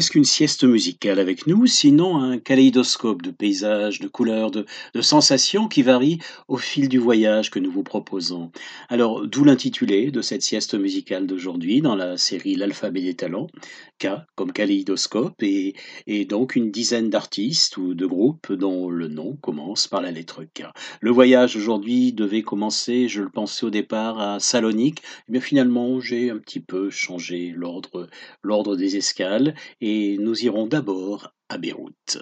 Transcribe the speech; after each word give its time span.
Qu'est-ce 0.00 0.12
qu'une 0.12 0.24
sieste 0.24 0.64
musicale 0.64 1.18
avec 1.18 1.46
nous, 1.46 1.66
sinon 1.66 2.16
un 2.16 2.38
kaléidoscope 2.38 3.20
de 3.20 3.30
paysages, 3.30 4.00
de 4.00 4.08
couleurs, 4.08 4.50
de, 4.50 4.64
sensations 5.02 5.68
qui 5.68 5.82
varient 5.82 6.20
au 6.48 6.56
fil 6.56 6.88
du 6.88 6.96
voyage 6.96 7.50
que 7.50 7.58
nous 7.58 7.70
vous 7.70 7.82
proposons. 7.82 8.50
Alors, 8.88 9.26
d'où 9.26 9.44
l'intitulé 9.44 10.10
de 10.10 10.22
cette 10.22 10.40
sieste 10.40 10.72
musicale 10.72 11.26
d'aujourd'hui 11.26 11.82
dans 11.82 11.96
la 11.96 12.16
série 12.16 12.54
L'alphabet 12.54 13.02
des 13.02 13.12
talents, 13.12 13.48
K 13.98 14.08
comme 14.36 14.52
kaléidoscope, 14.52 15.42
et, 15.42 15.74
donc 16.24 16.56
une 16.56 16.70
dizaine 16.70 17.10
d'artistes 17.10 17.76
ou 17.76 17.92
de 17.92 18.06
groupes 18.06 18.50
dont 18.54 18.88
le 18.88 19.08
nom 19.08 19.36
commence 19.42 19.86
par 19.86 20.00
la 20.00 20.12
lettre 20.12 20.44
K. 20.44 20.64
Le 21.02 21.10
voyage 21.10 21.56
aujourd'hui 21.56 22.14
devait 22.14 22.40
commencer, 22.40 23.06
je 23.06 23.20
le 23.20 23.28
pensais 23.28 23.66
au 23.66 23.70
départ, 23.70 24.18
à 24.18 24.40
Salonique, 24.40 25.02
mais 25.28 25.40
finalement 25.40 26.00
j'ai 26.00 26.30
un 26.30 26.38
petit 26.38 26.60
peu 26.60 26.88
changé 26.88 27.54
l'ordre 27.54 28.76
des 28.76 28.96
escales 28.96 29.54
et 29.82 29.89
nous 30.18 30.44
irons 30.44 30.66
d'abord 30.66 31.34
à 31.48 31.58
Beyrouth. 31.58 32.18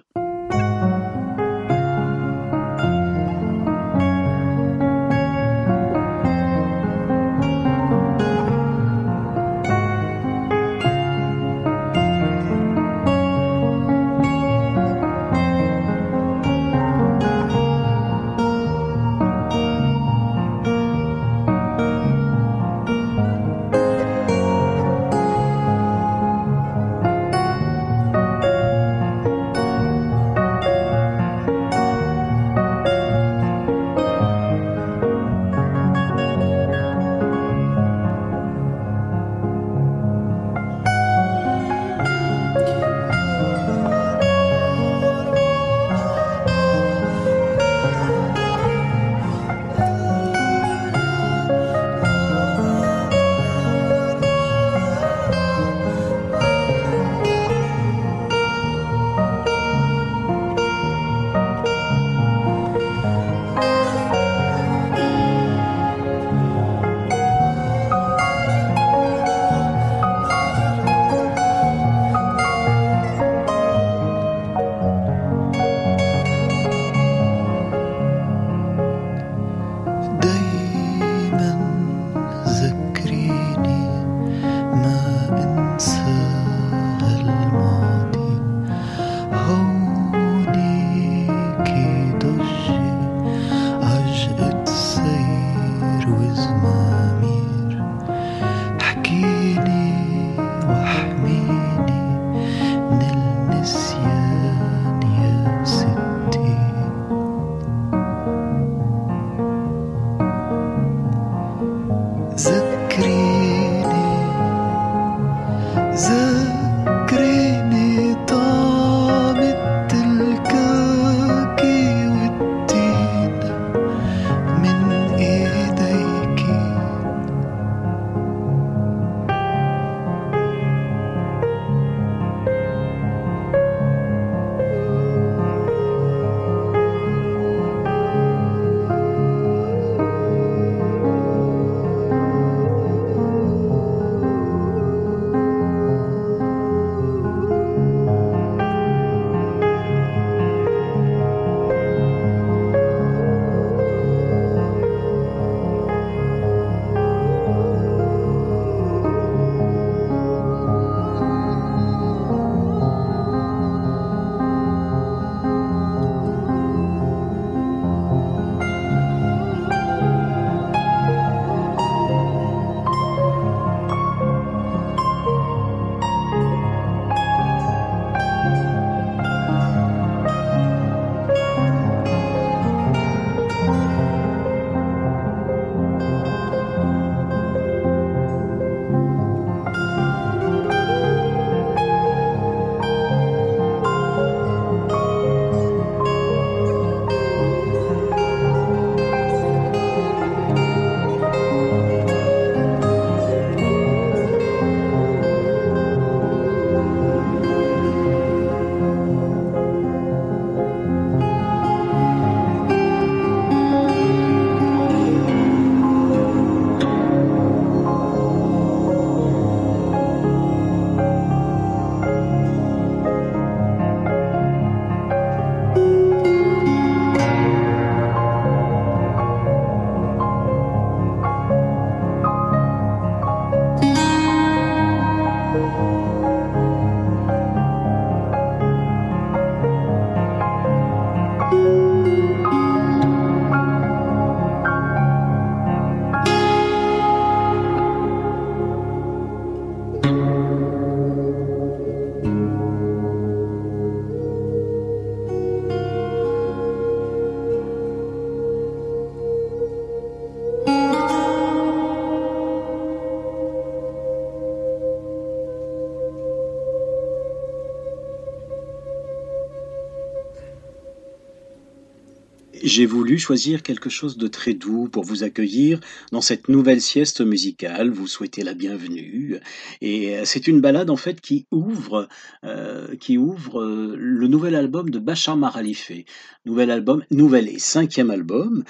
J'ai 272.69 272.85
voulu 272.85 273.19
choisir 273.19 273.63
quelque 273.63 273.89
chose 273.89 274.19
de 274.19 274.29
très 274.29 274.53
doux 274.53 274.91
pour 274.93 275.03
vous 275.03 275.23
accueillir 275.23 275.81
dans 276.13 276.21
cette 276.21 276.51
nouvelle 276.51 276.83
sieste 276.83 277.23
musicale. 277.23 277.89
Vous 277.89 278.07
souhaitez 278.07 278.43
la 278.43 278.53
bienvenue. 278.53 279.41
Et 279.81 280.19
euh, 280.19 280.27
c'est 280.27 280.47
une 280.47 280.61
balade 280.61 280.91
en 280.91 280.97
fait 280.97 281.19
qui 281.23 281.47
ouvre, 281.51 282.09
euh, 282.45 282.95
qui 282.97 283.17
ouvre 283.17 283.63
euh, 283.63 283.97
le 283.97 284.29
nouvel 284.29 284.55
album 284.55 284.91
de 284.91 284.99
Bachar 284.99 285.39
Maralifé. 285.39 286.05
Nouvel 286.45 286.71
album, 286.71 287.03
nouvel 287.11 287.49
et 287.49 287.59
cinquième 287.59 288.11
album 288.11 288.65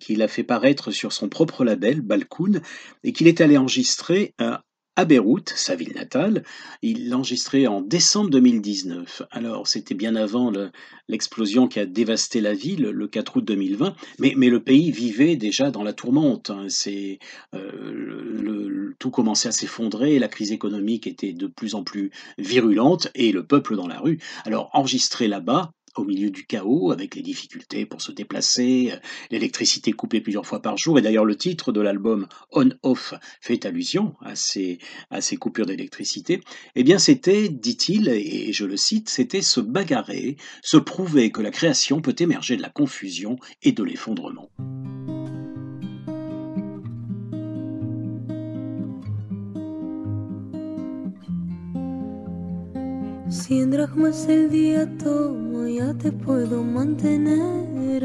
qu'il 0.00 0.22
a 0.22 0.28
fait 0.28 0.42
paraître 0.42 0.90
sur 0.90 1.12
son 1.12 1.28
propre 1.28 1.64
label 1.64 2.00
Balkoun 2.00 2.62
et 3.04 3.12
qu'il 3.12 3.26
est 3.26 3.42
allé 3.42 3.58
enregistrer 3.58 4.34
à 4.96 5.04
Beyrouth, 5.04 5.50
sa 5.56 5.74
ville 5.76 5.94
natale. 5.94 6.42
Il 6.82 7.08
l'a 7.08 7.16
enregistré 7.16 7.66
en 7.66 7.80
décembre 7.80 8.30
2019. 8.30 9.22
Alors, 9.30 9.66
c'était 9.66 9.94
bien 9.94 10.14
avant 10.16 10.50
le- 10.50 10.70
l'explosion 11.08 11.68
qui 11.68 11.80
a 11.80 11.86
dévasté 11.86 12.40
la 12.40 12.52
ville, 12.54 12.82
le 12.82 13.08
4 13.08 13.36
août 13.38 13.44
2020, 13.44 13.94
mais, 14.18 14.34
mais 14.36 14.48
le 14.50 14.62
pays 14.62 14.90
vivait 14.90 15.36
déjà 15.36 15.70
dans 15.70 15.82
la 15.82 15.92
tourmente. 15.92 16.50
hein. 16.50 16.66
Euh, 17.54 18.94
tout 18.98 19.10
commençait 19.10 19.48
à 19.48 19.52
s'effondrer, 19.52 20.18
la 20.18 20.28
crise 20.28 20.52
économique 20.52 21.06
était 21.06 21.32
de 21.32 21.46
plus 21.46 21.74
en 21.74 21.82
plus 21.82 22.10
virulente 22.38 23.08
et 23.14 23.32
le 23.32 23.46
peuple 23.46 23.76
dans 23.76 23.88
la 23.88 23.98
rue. 23.98 24.18
Alors, 24.44 24.70
enregistré 24.72 25.28
là-bas, 25.28 25.72
au 25.96 26.04
milieu 26.04 26.30
du 26.30 26.44
chaos, 26.44 26.92
avec 26.92 27.14
les 27.14 27.22
difficultés 27.22 27.86
pour 27.86 28.00
se 28.00 28.12
déplacer, 28.12 28.90
euh, 28.92 28.96
l'électricité 29.30 29.92
coupée 29.92 30.20
plusieurs 30.20 30.46
fois 30.46 30.60
par 30.60 30.76
jour, 30.76 30.98
et 30.98 31.02
d'ailleurs 31.02 31.24
le 31.24 31.36
titre 31.36 31.72
de 31.72 31.80
l'album 31.80 32.26
On-Off 32.52 33.14
fait 33.40 33.66
allusion 33.66 34.14
à 34.20 34.36
ces, 34.36 34.78
à 35.10 35.20
ces 35.20 35.36
coupures 35.36 35.66
d'électricité, 35.66 36.40
eh 36.74 36.84
bien 36.84 36.98
c'était, 36.98 37.48
dit-il, 37.48 38.08
et 38.08 38.52
je 38.52 38.64
le 38.64 38.76
cite, 38.76 39.08
c'était 39.08 39.42
se 39.42 39.60
bagarrer, 39.60 40.36
se 40.62 40.76
prouver 40.76 41.30
que 41.30 41.42
la 41.42 41.50
création 41.50 42.00
peut 42.00 42.16
émerger 42.18 42.56
de 42.56 42.62
la 42.62 42.70
confusion 42.70 43.36
et 43.62 43.72
de 43.72 43.82
l'effondrement. 43.82 44.50
Cien 53.30 53.70
dracmas 53.70 54.28
el 54.28 54.50
día 54.50 54.86
tomo, 54.98 55.64
ya 55.80 55.94
te 55.94 56.12
puedo 56.12 56.62
mantener. 56.62 58.00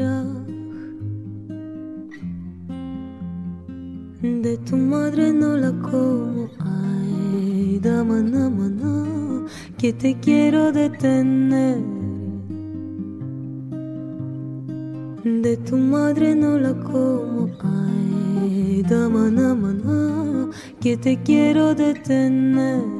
De 4.22 4.56
tu 4.58 4.76
madre 4.76 5.32
no 5.32 5.56
la 5.58 5.72
como, 5.88 6.48
ay, 6.58 7.78
dama, 7.82 8.22
dama, 8.22 8.68
no, 8.68 9.44
que 9.76 9.92
te 9.92 10.18
quiero 10.24 10.72
detener. 10.72 11.78
De 15.24 15.56
tu 15.68 15.76
madre 15.76 16.34
no 16.34 16.58
la 16.58 16.72
como, 16.80 17.50
ay, 17.60 18.82
dama, 18.88 19.30
dama, 19.30 19.72
no, 19.74 20.50
que 20.80 20.96
te 20.96 21.22
quiero 21.22 21.74
detener. 21.74 22.95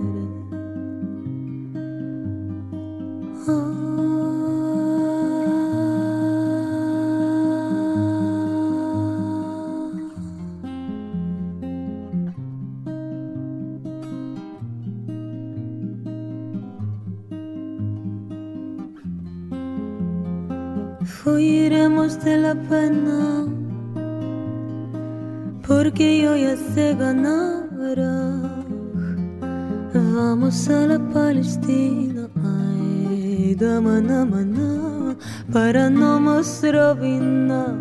srovinar. 36.67 37.75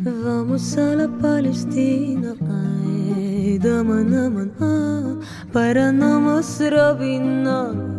Vamos 0.00 0.76
à 0.78 0.94
la 0.94 1.08
Palestina, 1.08 2.34
ay, 2.40 3.58
daman, 3.58 4.10
daman, 4.10 4.52
ah, 4.60 5.16
para 5.52 5.92
no 5.92 6.42
srovinar. 6.42 7.89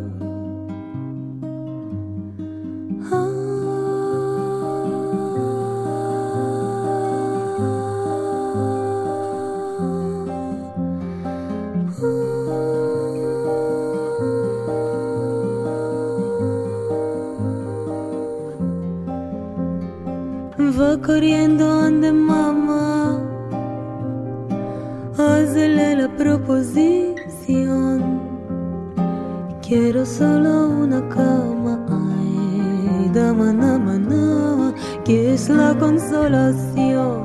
Quiero 29.72 30.06
solo 30.06 30.68
una 30.68 31.00
cama, 31.08 31.80
ay, 31.90 33.10
dama, 33.14 33.54
dama, 33.54 33.98
dama, 34.00 34.74
que 35.06 35.34
es 35.34 35.48
la 35.48 35.74
consolación. 35.80 37.24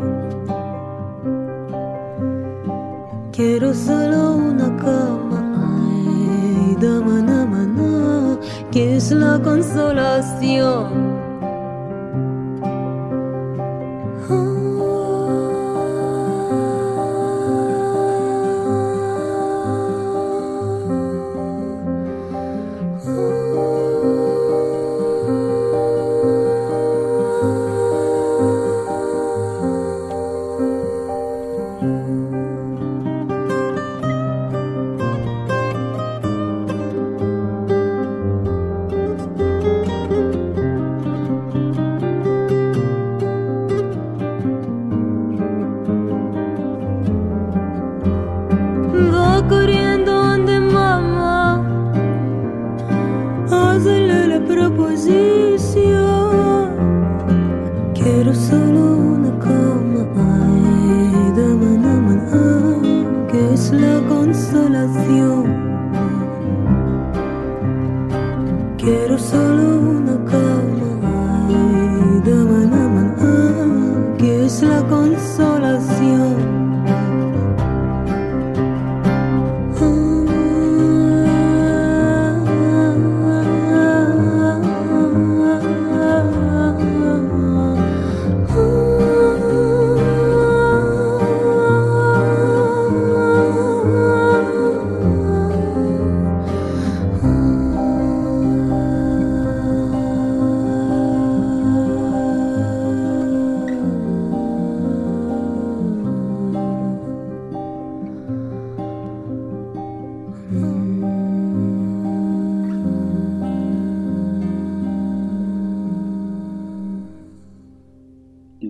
Quiero 3.33 3.75
solo 3.75 4.37
una 4.37 4.77
cama, 4.77 5.41
ay, 5.59 6.77
dama, 6.81 7.21
dama, 7.21 7.67
dama, 7.67 8.39
que 8.71 8.95
es 8.95 9.11
la 9.11 9.43
consolación. 9.43 11.06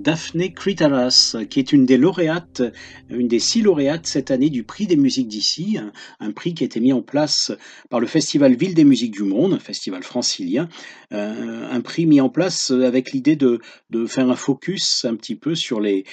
Daphné 0.07 0.53
Critaras, 0.53 1.37
qui 1.51 1.59
est 1.59 1.73
une 1.73 1.85
des 1.85 1.97
lauréates, 1.97 2.63
une 3.11 3.27
des 3.27 3.41
six 3.41 3.61
lauréates 3.61 4.07
cette 4.07 4.31
année 4.31 4.51
du 4.51 4.63
prix 4.63 4.87
des 4.87 4.95
musiques 4.95 5.27
d'ici, 5.27 5.79
un, 6.21 6.31
prix 6.31 6.55
qui 6.55 6.63
a 6.63 6.67
été 6.67 6.79
mis 6.79 6.93
en 6.93 7.03
place 7.03 7.51
par 7.91 7.99
le 7.99 8.07
Festival 8.07 8.55
Ville 8.55 8.75
des 8.75 8.85
musiques 8.85 9.11
du 9.11 9.25
monde, 9.25 9.55
un 9.55 9.59
festival 9.59 10.05
francilien, 10.05 10.69
euh, 11.13 11.69
un 11.69 11.81
prix 11.81 12.07
mis 12.07 12.21
en 12.21 12.29
place 12.29 12.71
avec 12.71 13.11
l'idée 13.11 13.35
de, 13.35 13.59
faire 14.07 14.31
un 14.31 14.37
focus 14.37 15.05
un 15.05 15.17
petit 15.17 15.35
peu 15.35 15.57
sur 15.57 15.81
les, 15.81 16.05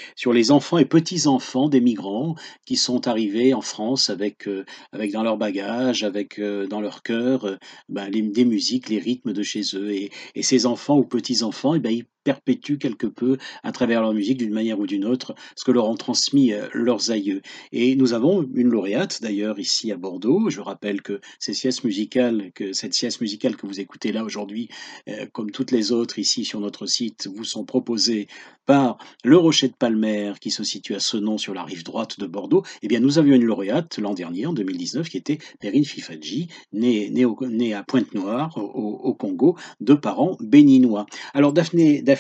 enfants 0.50 0.79
et 0.79 0.85
petits-enfants 0.85 1.69
des 1.69 1.79
migrants 1.79 2.33
qui 2.65 2.77
sont 2.77 3.07
arrivés 3.07 3.53
en 3.53 3.62
France 3.62 4.09
avec, 4.09 4.47
euh, 4.47 4.65
dans 5.13 5.21
leur 5.21 5.38
bagage, 5.38 6.03
avec 6.03 6.39
euh, 6.39 6.65
dans 6.65 6.81
leur 6.81 7.03
cœur 7.03 7.59
ben, 7.89 8.09
des 8.09 8.45
musiques, 8.45 8.89
les 8.89 8.97
rythmes 8.97 9.33
de 9.33 9.43
chez 9.43 9.62
eux. 9.75 9.91
Et, 9.91 10.09
et 10.33 10.41
ces 10.41 10.65
enfants 10.65 10.97
ou 10.97 11.03
petits-enfants, 11.03 11.75
eh 11.75 11.79
ben, 11.79 11.91
ils 11.91 12.05
perpétuent 12.24 12.77
quelque 12.77 13.08
peu 13.08 13.38
à 13.63 13.72
travers 13.72 14.01
leur 14.01 14.13
musique 14.13 14.38
d'une 14.38 14.53
manière 14.53 14.80
ou 14.80 14.88
d'une 14.88 15.06
autre 15.06 15.36
ce 15.56 15.63
que 15.63 15.72
leur 15.72 15.88
ont 15.88 15.96
transmis 15.96 16.53
euh, 16.53 16.68
leurs 16.74 17.12
aïeux. 17.12 17.42
Et 17.72 17.96
nous 17.96 18.13
avons 18.13 18.48
une 18.53 18.70
lauréate 18.70 19.22
d'ailleurs 19.22 19.60
ici 19.60 19.92
à 19.92 19.98
Bordeaux. 19.98 20.50
Je 20.50 20.62
rappelle 20.62 21.01
que 21.01 21.20
cette 21.39 21.56
sieste 21.56 21.84
musicale 21.84 22.51
que 22.53 23.68
vous 23.68 23.80
écoutez 23.80 24.12
là 24.12 24.24
aujourd'hui, 24.24 24.70
euh, 25.10 25.25
comme 25.32 25.51
toutes 25.51 25.72
les 25.72 25.92
autres 25.92 26.20
ici 26.20 26.46
sur 26.46 26.60
notre 26.60 26.86
site, 26.86 27.30
vous 27.34 27.44
sont 27.44 27.65
proposées 27.65 28.27
par 28.65 28.98
le 29.25 29.38
Rocher 29.38 29.68
de 29.68 29.74
Palmer 29.74 30.34
qui 30.39 30.50
se 30.50 30.63
situe 30.63 30.96
à 30.96 31.00
Senon 31.00 31.38
sur 31.38 31.53
la 31.53 31.63
rive 31.63 31.84
droite 31.84 32.20
de 32.20 32.25
Bordeaux. 32.25 32.63
Eh 32.82 32.88
bien, 32.88 33.01
nous 33.01 33.18
avions 33.18 33.36
une 33.36 33.44
lauréate 33.44 33.98
l'an 33.98 34.13
dernier, 34.13 34.46
en 34.46 34.53
2019, 34.53 35.10
qui 35.10 35.18
était 35.18 35.38
Perrine 35.60 35.84
Fifadji, 35.84 36.48
née, 36.72 37.10
née, 37.10 37.74
à 37.74 37.84
Pointe-Noire, 37.84 38.58
au, 38.58 39.00
au 39.03 39.13
Congo, 39.13 39.58
de 39.82 39.94
parents 39.94 40.38
béninois. 40.39 41.06
Alors 41.34 41.51
Daphné, 41.51 42.01
Daphné, 42.01 42.12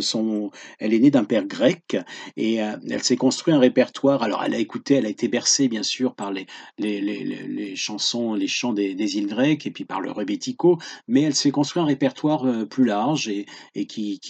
son, 0.00 0.50
elle 0.78 0.94
est 0.94 0.98
née 0.98 1.10
d'un 1.10 1.24
père 1.24 1.46
grec 1.46 1.96
et 2.36 2.62
euh, 2.62 2.76
elle 2.88 3.02
s'est 3.02 3.16
construit 3.16 3.54
un 3.54 3.58
répertoire. 3.58 4.22
Alors 4.22 4.42
elle 4.44 4.54
a 4.54 4.58
écouté, 4.58 4.94
elle 4.94 5.06
a 5.06 5.08
été 5.08 5.28
bercée 5.28 5.68
bien 5.68 5.82
sûr 5.82 6.14
par 6.14 6.32
les, 6.32 6.46
chansons, 7.76 8.34
les 8.34 8.48
chants 8.48 8.72
des, 8.72 9.16
îles 9.16 9.26
grecques 9.26 9.66
et 9.66 9.70
puis 9.70 9.84
par 9.84 10.00
le 10.00 10.10
rebético, 10.10 10.78
mais 11.06 11.22
elle 11.22 11.34
s'est 11.34 11.50
construit 11.50 11.82
un 11.82 11.86
répertoire 11.86 12.44
euh, 12.44 12.64
plus 12.64 12.84
large 12.84 13.28
et, 13.28 13.46
qui, 13.86 14.20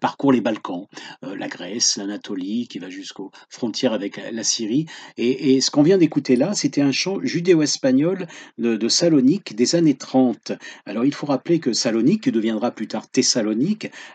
parcourt 0.00 0.32
les 0.32 0.40
Balkans, 0.40 0.86
euh, 1.24 1.36
la 1.36 1.48
Grèce, 1.48 1.96
l'Anatolie, 1.96 2.68
qui 2.68 2.78
va 2.78 2.88
jusqu'aux 2.88 3.30
frontières 3.48 3.92
avec 3.92 4.20
la, 4.32 4.42
Syrie. 4.42 4.86
Et, 5.18 5.60
ce 5.60 5.70
qu'on 5.70 5.82
vient 5.82 5.98
d'écouter 5.98 6.36
là, 6.36 6.54
c'était 6.54 6.80
un 6.80 6.92
chant 6.92 7.18
judéo-espagnol 7.22 8.26
de, 8.58 8.88
Salonique 8.88 9.54
des 9.54 9.74
années 9.74 9.94
30. 9.94 10.52
Alors 10.86 11.04
il 11.04 11.14
faut 11.14 11.26
rappeler 11.26 11.60
que 11.60 11.72
Salonique, 11.72 12.28
deviendra 12.28 12.70
plus 12.70 12.88
tard 12.88 13.08
Thessalonique, 13.08 13.29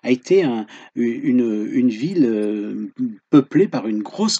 a 0.04 0.12
été 0.12 0.44
un- 0.44 0.66
une, 0.96 1.90
ville 1.90 2.26
euh, 2.26 2.92
peuplée 3.30 3.68
par 3.68 3.88
une 3.88 4.02
grosse 4.02 4.40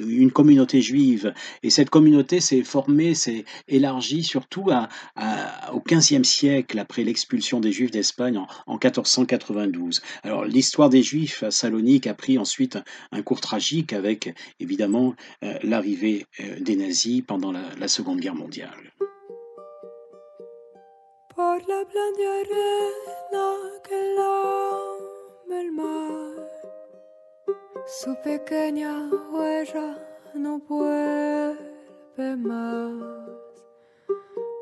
une 0.00 0.30
communauté 0.32 0.80
juive. 0.82 1.32
Et 1.62 1.70
cette 1.70 1.90
communauté 1.90 2.40
s'est 2.40 2.62
formée, 2.64 3.14
s'est 3.14 3.44
élargie 3.68 4.22
surtout 4.22 4.70
à, 4.70 4.88
à- 5.16 5.74
au 5.74 5.80
XVe 5.80 6.24
siècle, 6.24 6.78
après 6.78 7.04
l'expulsion 7.04 7.60
des 7.60 7.72
Juifs 7.72 7.90
d'Espagne 7.90 8.38
en, 8.38 8.46
en 8.66 8.74
1492. 8.74 10.00
Alors 10.22 10.44
l'histoire 10.44 10.90
des 10.90 11.02
Juifs 11.02 11.42
à 11.42 11.50
Salonique 11.50 12.06
a 12.06 12.14
pris 12.14 12.38
ensuite 12.38 12.78
un, 13.12 13.22
cours 13.22 13.40
tragique 13.40 13.92
avec 13.92 14.34
évidemment 14.60 15.14
euh, 15.44 15.54
l'arrivée 15.62 16.26
euh, 16.40 16.60
des 16.60 16.76
nazis 16.76 17.22
pendant 17.26 17.52
la 17.52 17.88
Seconde 17.88 18.20
Guerre 18.20 18.34
mondiale. 18.34 18.92
Por 21.38 21.60
la 21.68 21.84
blanda 21.84 22.28
arena 22.40 23.46
que 23.86 23.98
lame 24.18 25.56
el 25.60 25.70
mar, 25.70 26.34
su 27.86 28.12
pequeña 28.24 29.08
huella 29.30 29.88
no 30.34 30.58
vuelve 30.58 32.36
más. 32.38 33.28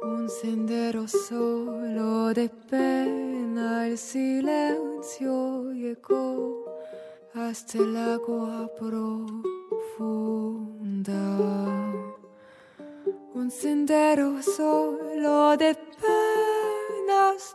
Un 0.02 0.28
sendero 0.28 1.08
solo 1.08 2.34
de 2.34 2.50
pena, 2.68 3.86
el 3.86 3.96
silencio 3.96 5.72
llegó 5.72 6.62
hasta 7.32 7.78
el 7.78 7.96
agua 7.96 8.70
profunda. 8.78 9.30
Un 13.32 13.50
sendero 13.50 14.42
solo 14.42 15.56
de 15.56 15.74
penas 15.74 16.15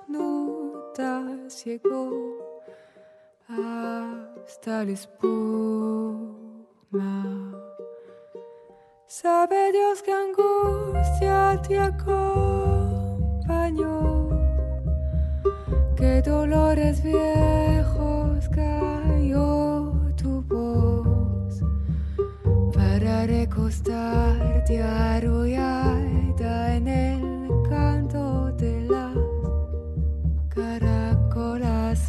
nudas 0.08 1.66
llegó 1.66 2.38
hasta 3.48 4.84
la 4.86 4.92
espuma. 4.92 6.22
Sabe 9.08 9.72
Dios 9.72 10.04
que 10.04 10.12
angustia 10.12 11.60
te 11.68 11.80
acompañó, 11.80 12.70
que 15.96 16.22
dolores 16.22 17.02
viejos 17.02 18.48
cayó 18.50 19.94
tu 20.16 20.44
voz 20.44 21.64
para 22.72 23.26
recostarte 23.26 24.84
arrullada 24.84 26.76
en 26.76 26.88
el 26.88 27.31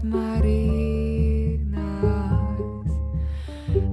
marinas. 0.03 1.83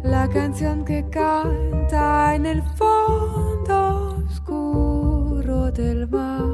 La 0.04 0.28
canción 0.28 0.84
que 0.84 1.08
canta 1.10 2.36
en 2.36 2.46
el 2.46 2.62
fondo 2.76 4.18
oscuro 4.28 5.72
del 5.72 6.08
mar, 6.08 6.46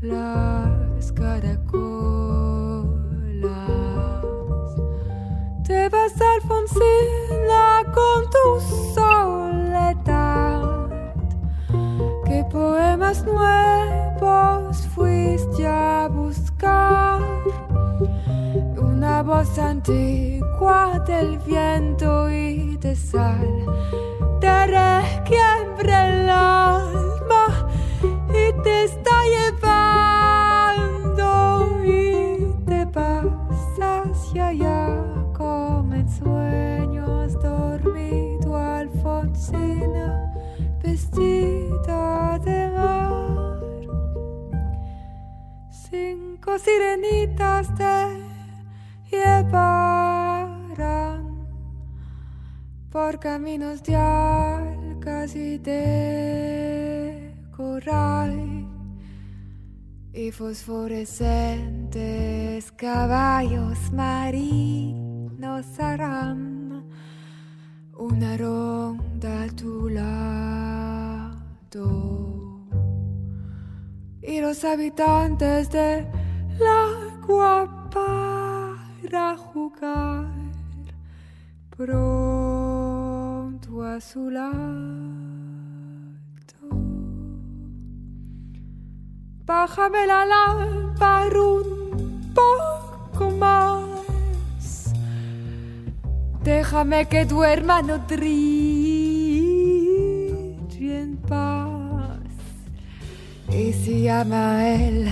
las 0.00 1.12
caracolas. 1.12 1.60
Te 5.66 5.88
vas 5.88 6.20
Alfonsina 6.20 7.82
con 7.94 8.30
tu 8.30 8.60
soledad. 8.94 10.60
¿Qué 12.24 12.44
poemas 12.50 13.24
nuevos 13.24 13.79
voz 19.30 19.56
antigua 19.60 20.98
del 21.06 21.38
viento 21.38 22.28
y 22.28 22.76
de 22.78 22.96
sal. 22.96 23.64
Te 24.40 24.66
requiebra 24.66 26.08
el 26.08 26.28
alma 26.28 27.68
y 28.28 28.52
te 28.64 28.84
está 28.84 29.16
llevando 29.36 31.20
y 31.84 32.52
te 32.66 32.84
vas 32.86 33.78
hacia 33.80 34.48
allá 34.48 35.04
como 35.32 35.94
en 35.94 36.08
sueños 36.08 37.40
dormido 37.40 38.56
Alfonsina 38.56 40.06
vestida 40.82 42.36
de 42.40 42.68
mar. 42.72 43.60
Cinco 45.70 46.58
sirenitas 46.58 47.72
te 47.76 48.19
llevarán 49.20 50.80
por 52.90 53.18
caminos 53.18 53.82
de 53.82 53.96
algas 53.96 55.34
y 55.36 55.58
de 55.58 57.34
coral 57.56 58.66
y 60.12 60.30
fosforescentes 60.32 62.72
caballos 62.72 63.78
marinos 63.92 65.64
harán 65.78 66.84
una 67.96 68.36
ronda 68.36 69.44
a 69.44 69.46
tu 69.48 69.88
lado. 69.88 70.20
Y 74.22 74.40
los 74.40 74.64
habitantes 74.64 75.70
de 75.70 76.04
agua 76.58 77.88
para 79.10 79.36
jugar 79.36 80.26
pronto 81.76 82.70
a 83.82 84.00
su 84.00 84.30
lado. 84.30 85.10
Bájame 89.44 90.06
la 90.06 90.24
lámpara 90.24 91.42
un 91.42 92.32
poco 92.32 93.30
más. 93.32 94.92
Déjame 96.44 97.06
que 97.06 97.24
duerma 97.24 97.82
no 97.82 98.00
trille 98.06 99.40
en 100.78 101.16
paz. 101.16 102.20
Y 103.52 103.72
si 103.72 104.02
llama 104.02 104.58
a 104.58 104.68
él, 104.68 105.10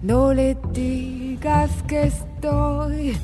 no 0.00 0.32
le 0.32 0.56
digas 0.72 1.82
que 1.88 2.04
estoy 2.04 3.16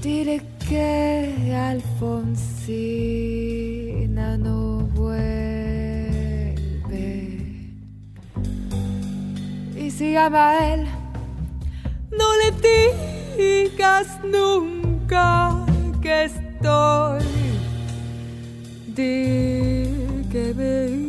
Dile 0.00 0.40
que 0.68 1.52
Alfonsina 1.52 2.38
no 4.38 4.86
vuelve. 4.94 5.18
Y 9.76 9.90
si 9.90 10.12
llama 10.12 10.50
a 10.50 10.74
él, 10.74 10.86
no 12.12 12.26
le 12.40 12.52
digas 13.36 14.06
nunca 14.22 15.66
que 16.00 16.24
estoy. 16.26 17.24
Di 18.94 20.24
que 20.30 20.54
me 20.54 21.07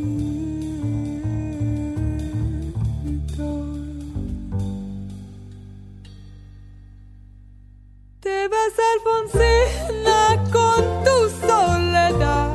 Te 8.49 8.55
vas, 8.55 8.73
Alfonsina, 8.95 10.43
con 10.51 11.03
tu 11.03 11.29
soledad. 11.45 12.48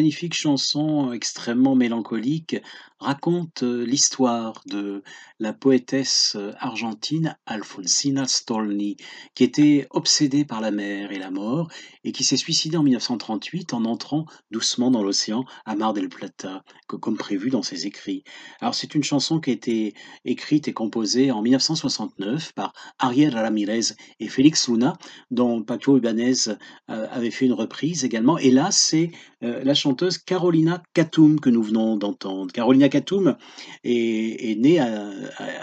Magnifique 0.00 0.32
chanson 0.32 1.12
extrêmement 1.12 1.74
mélancolique 1.74 2.56
raconte 3.00 3.64
euh, 3.64 3.84
l'histoire 3.84 4.62
de 4.64 5.02
la 5.40 5.52
poétesse 5.52 6.36
euh, 6.38 6.52
argentine 6.58 7.36
Alfonsina 7.46 8.26
Storni, 8.26 8.96
qui 9.34 9.42
était 9.42 9.86
obsédée 9.90 10.44
par 10.44 10.60
la 10.60 10.70
mer 10.70 11.10
et 11.12 11.18
la 11.18 11.30
mort 11.30 11.68
et 12.04 12.12
qui 12.12 12.22
s'est 12.24 12.36
suicidée 12.36 12.76
en 12.76 12.82
1938 12.82 13.74
en 13.74 13.84
entrant 13.86 14.26
doucement 14.50 14.90
dans 14.90 15.02
l'océan 15.02 15.44
à 15.64 15.74
Mar 15.74 15.94
del 15.94 16.08
Plata, 16.08 16.62
que- 16.88 16.96
comme 16.96 17.16
prévu 17.16 17.50
dans 17.50 17.62
ses 17.62 17.86
écrits. 17.86 18.22
Alors 18.60 18.74
c'est 18.74 18.94
une 18.94 19.02
chanson 19.02 19.40
qui 19.40 19.50
a 19.50 19.52
été 19.54 19.94
écrite 20.24 20.68
et 20.68 20.72
composée 20.74 21.30
en 21.32 21.42
1969 21.42 22.52
par 22.52 22.72
Ariel 22.98 23.34
Ramirez 23.34 23.80
et 24.20 24.28
Félix 24.28 24.68
Luna, 24.68 24.96
dont 25.30 25.62
Paco 25.62 25.96
Ibanez 25.96 26.48
euh, 26.90 27.06
avait 27.10 27.30
fait 27.30 27.46
une 27.46 27.54
reprise 27.54 28.04
également. 28.04 28.36
Et 28.38 28.50
là, 28.50 28.68
c'est 28.70 29.10
euh, 29.42 29.62
la 29.64 29.74
chanteuse 29.74 30.18
Carolina 30.18 30.82
Katoum 30.92 31.40
que 31.40 31.48
nous 31.48 31.62
venons 31.62 31.96
d'entendre. 31.96 32.52
Carolina 32.52 32.88
Katoum 32.90 33.36
est, 33.84 34.58
née 34.58 34.78
à- 34.80 35.10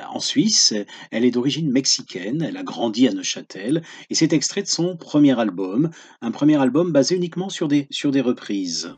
en 0.09 0.19
Suisse. 0.19 0.73
Elle 1.11 1.25
est 1.25 1.31
d'origine 1.31 1.71
mexicaine. 1.71 2.41
Elle 2.41 2.57
a 2.57 2.63
grandi 2.63 3.07
à 3.07 3.11
Neuchâtel. 3.11 3.83
Et 4.09 4.15
c'est 4.15 4.33
extrait 4.33 4.61
de 4.61 4.67
son 4.67 4.97
premier 4.97 5.39
album. 5.39 5.89
Un 6.21 6.31
premier 6.31 6.59
album 6.59 6.91
basé 6.91 7.15
uniquement 7.15 7.49
sur 7.49 7.67
des, 7.67 7.87
sur 7.91 8.11
des 8.11 8.21
reprises. 8.21 8.95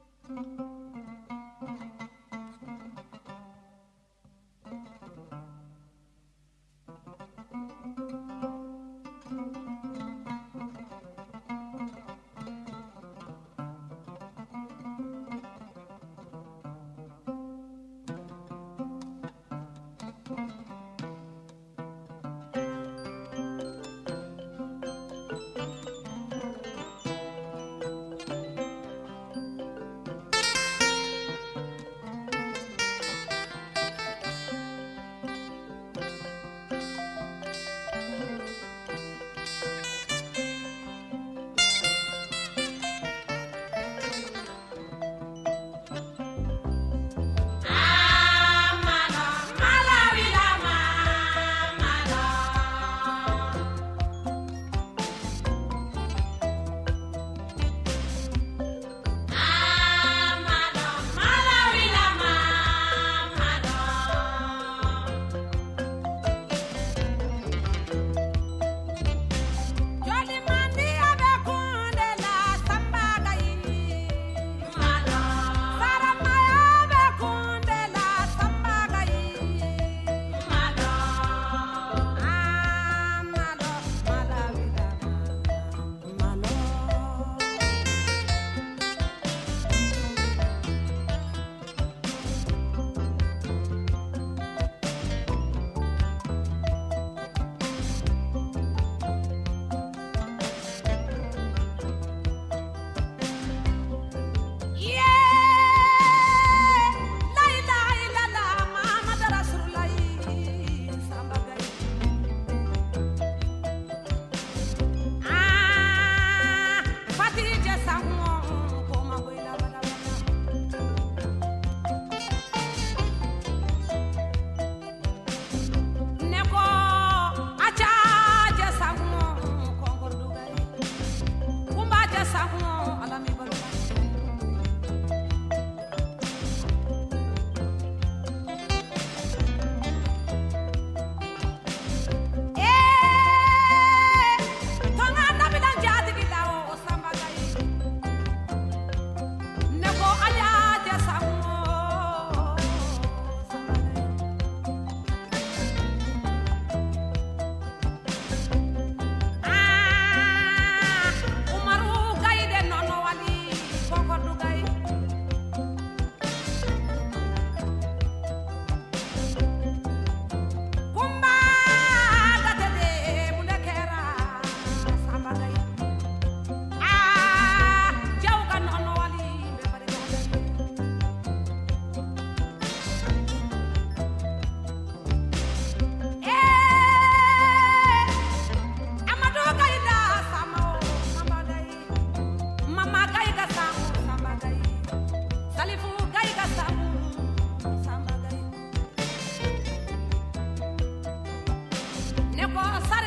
Bossa! 202.59 202.98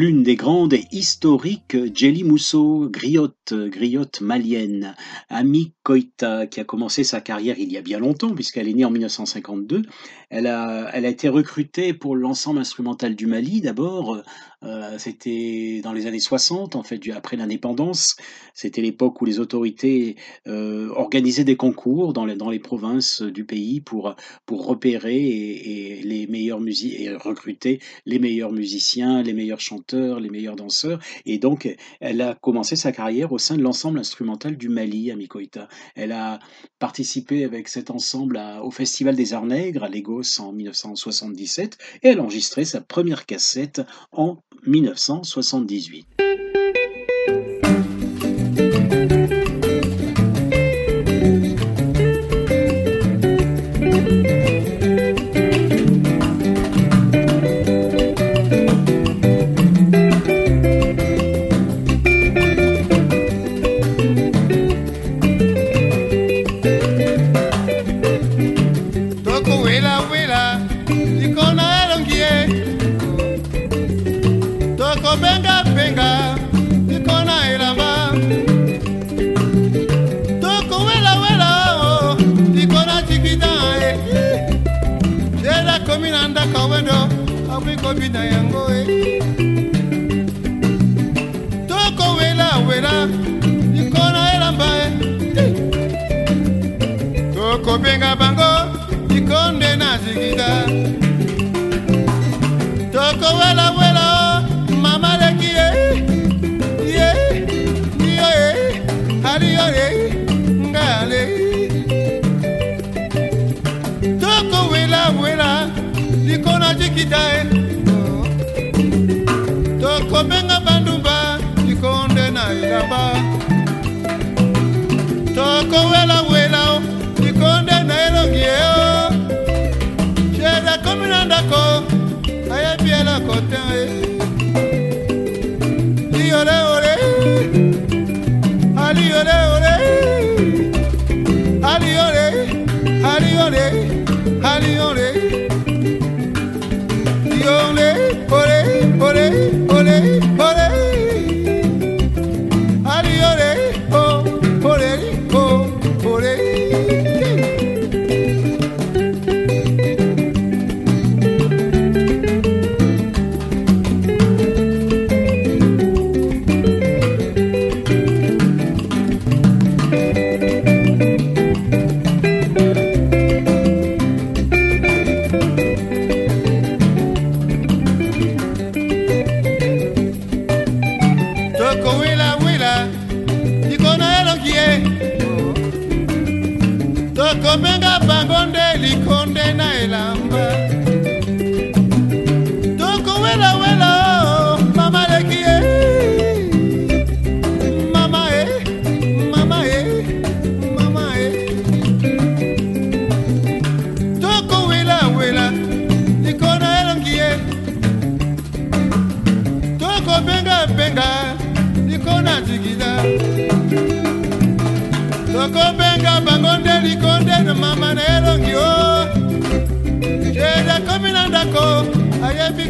L'une 0.00 0.22
des 0.22 0.36
grandes 0.36 0.74
et 0.74 0.86
historiques 0.92 1.76
Jelly 1.92 2.22
Mousso, 2.22 2.88
griotte, 3.52 3.70
griotte 3.70 4.20
malienne, 4.20 4.94
Ami 5.28 5.72
Koita, 5.82 6.46
qui 6.46 6.60
a 6.60 6.64
commencé 6.64 7.04
sa 7.04 7.20
carrière 7.20 7.58
il 7.58 7.72
y 7.72 7.76
a 7.76 7.82
bien 7.82 7.98
longtemps, 7.98 8.34
puisqu'elle 8.34 8.68
est 8.68 8.74
née 8.74 8.84
en 8.84 8.90
1952. 8.90 9.82
Elle 10.30 10.46
a, 10.46 10.90
elle 10.92 11.06
a 11.06 11.08
été 11.08 11.28
recrutée 11.28 11.94
pour 11.94 12.14
l'ensemble 12.14 12.58
instrumental 12.60 13.14
du 13.14 13.26
Mali 13.26 13.60
d'abord. 13.60 14.22
Euh, 14.64 14.98
C'était 14.98 15.80
dans 15.82 15.92
les 15.92 16.06
années 16.06 16.20
60, 16.20 16.76
en 16.76 16.82
fait, 16.82 17.00
après 17.14 17.36
l'indépendance. 17.36 18.16
C'était 18.54 18.82
l'époque 18.82 19.22
où 19.22 19.24
les 19.24 19.38
autorités 19.38 20.16
euh, 20.46 20.90
organisaient 20.94 21.44
des 21.44 21.56
concours 21.56 22.12
dans 22.12 22.26
les, 22.26 22.34
dans 22.34 22.50
les 22.50 22.58
provinces 22.58 23.22
du 23.22 23.44
pays 23.44 23.80
pour, 23.80 24.16
pour 24.46 24.66
repérer 24.66 25.16
et, 25.16 26.02
les 26.02 26.26
meilleurs 26.26 26.60
et 26.82 27.10
recruter 27.14 27.80
les 28.04 28.18
meilleurs 28.18 28.52
musiciens, 28.52 29.22
les 29.22 29.32
meilleurs 29.32 29.60
chanteurs, 29.60 30.20
les 30.20 30.28
meilleurs 30.28 30.56
danseurs. 30.56 30.98
Et 31.24 31.38
donc, 31.38 31.74
elle 32.00 32.20
a 32.20 32.34
commencé 32.34 32.76
sa 32.76 32.92
carrière 32.92 33.32
au 33.38 33.40
sein 33.40 33.56
de 33.56 33.62
l'ensemble 33.62 34.00
instrumental 34.00 34.56
du 34.56 34.68
Mali, 34.68 35.12
Koita. 35.28 35.68
Elle 35.94 36.10
a 36.10 36.40
participé 36.80 37.44
avec 37.44 37.68
cet 37.68 37.88
ensemble 37.88 38.36
à- 38.36 38.64
au 38.64 38.72
Festival 38.72 39.14
des 39.14 39.32
Arts 39.32 39.46
Nègres 39.46 39.84
à 39.84 39.88
Lagos 39.88 40.40
en 40.40 40.50
1977 40.52 41.78
et 42.02 42.08
elle 42.08 42.18
a 42.18 42.22
enregistré 42.24 42.64
sa 42.64 42.80
première 42.80 43.26
cassette 43.26 43.80
en 44.10 44.38
1978. 44.66 46.27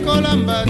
Kolamba 0.08 0.64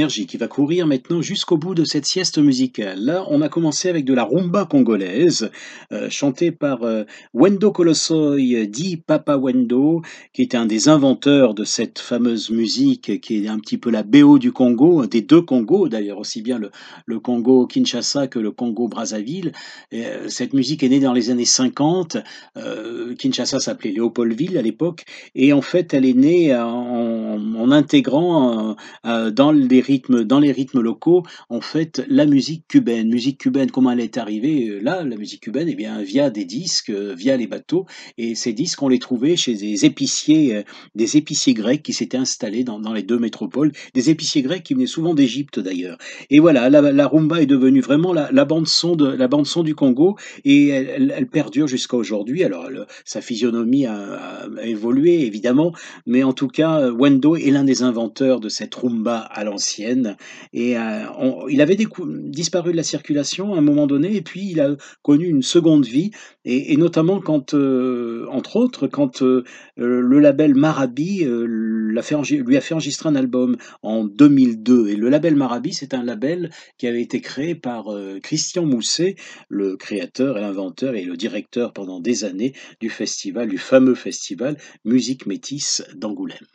c'est 0.00 0.16
une 0.16 0.22
autre 0.22 0.24
énergie 0.24 0.26
qui 0.26 0.36
va 0.38 0.48
courir 0.48 0.86
maintenant 0.86 1.20
jusqu'au 1.20 1.58
bout 1.58 1.74
de 1.74 1.84
cette 1.84 2.06
sieste 2.06 2.38
musicale. 2.38 3.00
Là, 3.04 3.26
on 3.28 3.42
a 3.42 3.48
commencé 3.48 3.88
avec 3.88 4.04
de 4.04 4.14
la 4.14 4.24
rumba 4.24 4.64
congolaise, 4.64 5.50
euh, 5.92 6.08
chantée 6.08 6.52
par 6.52 6.82
euh, 6.84 6.89
Wendo 7.34 7.72
Colossoy, 7.72 8.66
dit 8.68 8.96
Papa 8.96 9.36
Wendo, 9.36 10.02
qui 10.32 10.42
était 10.42 10.56
un 10.56 10.66
des 10.66 10.88
inventeurs 10.88 11.54
de 11.54 11.64
cette 11.64 11.98
fameuse 11.98 12.50
musique 12.50 13.20
qui 13.20 13.44
est 13.44 13.48
un 13.48 13.58
petit 13.58 13.78
peu 13.78 13.90
la 13.90 14.02
BO 14.02 14.38
du 14.38 14.52
Congo, 14.52 15.06
des 15.06 15.22
deux 15.22 15.42
Congos 15.42 15.88
d'ailleurs, 15.88 16.18
aussi 16.18 16.42
bien 16.42 16.58
le, 17.06 17.20
Congo 17.20 17.66
Kinshasa 17.66 18.26
que 18.26 18.38
le 18.38 18.50
Congo 18.50 18.88
Brazzaville. 18.88 19.52
Euh, 19.92 20.28
cette 20.28 20.54
musique 20.54 20.82
est 20.82 20.88
née 20.88 21.00
dans 21.00 21.12
les 21.12 21.30
années 21.30 21.44
50. 21.44 22.16
Euh, 22.56 23.14
Kinshasa 23.14 23.60
s'appelait 23.60 23.92
Léopoldville 23.92 24.56
à 24.58 24.62
l'époque, 24.62 25.04
et 25.34 25.52
en 25.52 25.62
fait, 25.62 25.94
elle 25.94 26.04
est 26.04 26.14
née 26.14 26.54
en, 26.54 27.38
en 27.56 27.70
intégrant 27.70 28.76
euh, 29.06 29.30
dans 29.30 29.52
les 29.52 29.80
rythmes, 29.80 30.80
locaux, 30.80 31.22
en 31.48 31.60
fait, 31.60 32.02
la 32.08 32.26
musique 32.26 32.66
cubaine. 32.68 33.08
Musique 33.08 33.38
cubaine, 33.38 33.70
comment 33.70 33.92
elle 33.92 34.00
est 34.00 34.18
arrivée? 34.18 34.68
Euh, 34.68 34.80
là 34.80 35.02
La 35.04 35.16
musique 35.16 35.42
cubaine, 35.42 35.68
eh 35.68 35.74
bien, 35.74 36.02
via 36.02 36.30
des 36.30 36.44
disques, 36.44 36.90
euh, 36.90 36.99
via 37.16 37.36
les 37.36 37.46
bateaux. 37.46 37.86
Et 38.18 38.34
ces 38.34 38.52
disques, 38.52 38.82
on 38.82 38.88
les 38.88 38.98
trouvait 38.98 39.36
chez 39.36 39.54
des 39.54 39.84
épiciers, 39.84 40.56
euh, 40.56 40.62
des 40.94 41.16
épiciers 41.16 41.54
grecs 41.54 41.82
qui 41.82 41.92
s'étaient 41.92 42.16
installés 42.16 42.64
dans, 42.64 42.92
les 42.92 43.02
deux 43.02 43.18
métropoles, 43.18 43.72
des 43.94 44.10
épiciers 44.10 44.42
grecs 44.42 44.62
qui 44.62 44.74
venaient 44.74 44.86
souvent 44.86 45.14
d'Égypte 45.14 45.60
d'ailleurs. 45.60 45.98
Et 46.30 46.40
voilà, 46.40 46.68
la, 46.70 47.06
rumba 47.06 47.42
est 47.42 47.46
devenue 47.46 47.80
vraiment 47.80 48.12
la, 48.12 48.44
bande 48.44 48.66
son 48.66 48.96
de 48.96 49.06
la 49.06 49.28
bande 49.28 49.46
son 49.46 49.62
du 49.62 49.74
Congo 49.74 50.16
et 50.44 50.68
elle, 50.68 51.28
perdure 51.30 51.66
jusqu'à 51.66 51.96
aujourd'hui. 51.96 52.44
Alors, 52.44 52.68
sa 53.04 53.20
physionomie 53.20 53.86
a, 53.86 54.46
évolué 54.62 55.26
évidemment, 55.26 55.72
mais 56.06 56.22
en 56.22 56.32
tout 56.32 56.48
cas, 56.48 56.90
Wendo 56.90 57.36
est 57.36 57.50
l'un 57.50 57.64
des 57.64 57.82
inventeurs 57.82 58.40
de 58.40 58.48
cette 58.48 58.74
rumba 58.74 59.18
à 59.18 59.44
l'ancienne. 59.44 60.16
Et 60.52 60.76
euh, 60.76 61.04
il 61.48 61.60
avait 61.60 61.76
disparu 61.76 62.72
de 62.72 62.76
la 62.76 62.82
circulation 62.82 63.54
à 63.54 63.58
un 63.58 63.62
moment 63.62 63.86
donné, 63.86 64.16
et 64.16 64.22
puis 64.22 64.48
il 64.50 64.60
a 64.60 64.76
connu 65.02 65.26
une 65.26 65.42
seconde 65.42 65.86
vie, 65.86 66.10
et, 66.44 66.72
et 66.72 66.76
notamment 66.76 66.89
quand, 66.90 67.54
euh, 67.54 68.26
entre 68.30 68.56
autres, 68.56 68.86
quand 68.86 69.22
euh, 69.22 69.44
euh, 69.78 70.00
le 70.00 70.20
label 70.20 70.54
Marabi 70.54 71.24
lui 71.24 71.98
a 71.98 72.02
fait 72.02 72.74
enregistrer 72.74 73.08
un 73.08 73.14
album 73.14 73.56
en 73.82 74.04
2002. 74.04 74.88
Et 74.88 74.96
le 74.96 75.08
label 75.08 75.36
Marabi, 75.36 75.72
c'est 75.72 75.94
un 75.94 76.02
label 76.02 76.50
qui 76.78 76.86
avait 76.86 77.02
été 77.02 77.20
créé 77.20 77.54
par 77.54 77.86
Christian 78.22 78.64
Mousset, 78.64 79.16
le 79.48 79.76
créateur 79.76 80.38
et 80.38 80.40
l'inventeur 80.40 80.94
et 80.94 81.04
le 81.04 81.16
directeur 81.16 81.72
pendant 81.72 82.00
des 82.00 82.24
années 82.24 82.52
du 82.80 82.90
festival, 82.90 83.48
du 83.48 83.58
fameux 83.58 83.94
festival 83.94 84.56
Musique 84.84 85.26
Métisse 85.26 85.82
d'Angoulême. 85.94 86.46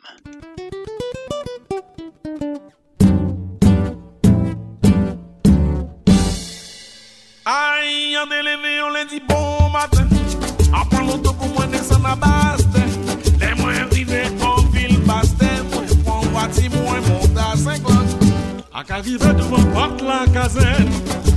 Arrive 18.96 19.34
devan 19.36 19.64
pot 19.74 20.00
la 20.00 20.24
kazen 20.32 20.88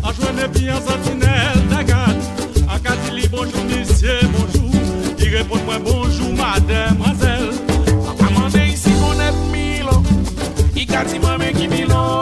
A 0.01 0.13
jwene 0.15 0.45
pi 0.53 0.69
an 0.69 0.79
sentinel 0.85 1.59
dagan 1.67 2.15
A 2.71 2.79
ka 2.79 2.93
di 3.01 3.11
li 3.17 3.27
bonjou 3.27 3.65
misye, 3.67 4.15
bonjou 4.31 4.71
Di 5.19 5.27
repon 5.33 5.65
mwen 5.67 5.83
bonjou 5.83 6.31
mademoiselle. 6.39 7.51
A 8.07 8.15
ka 8.15 8.31
mande 8.31 8.63
isi 8.63 8.95
kon 9.01 9.19
et 9.27 9.43
milo 9.51 9.99
I 10.73 10.87
ka 10.87 11.03
ti 11.03 11.19
mame 11.19 11.51
ki 11.51 11.67
milo 11.67 12.18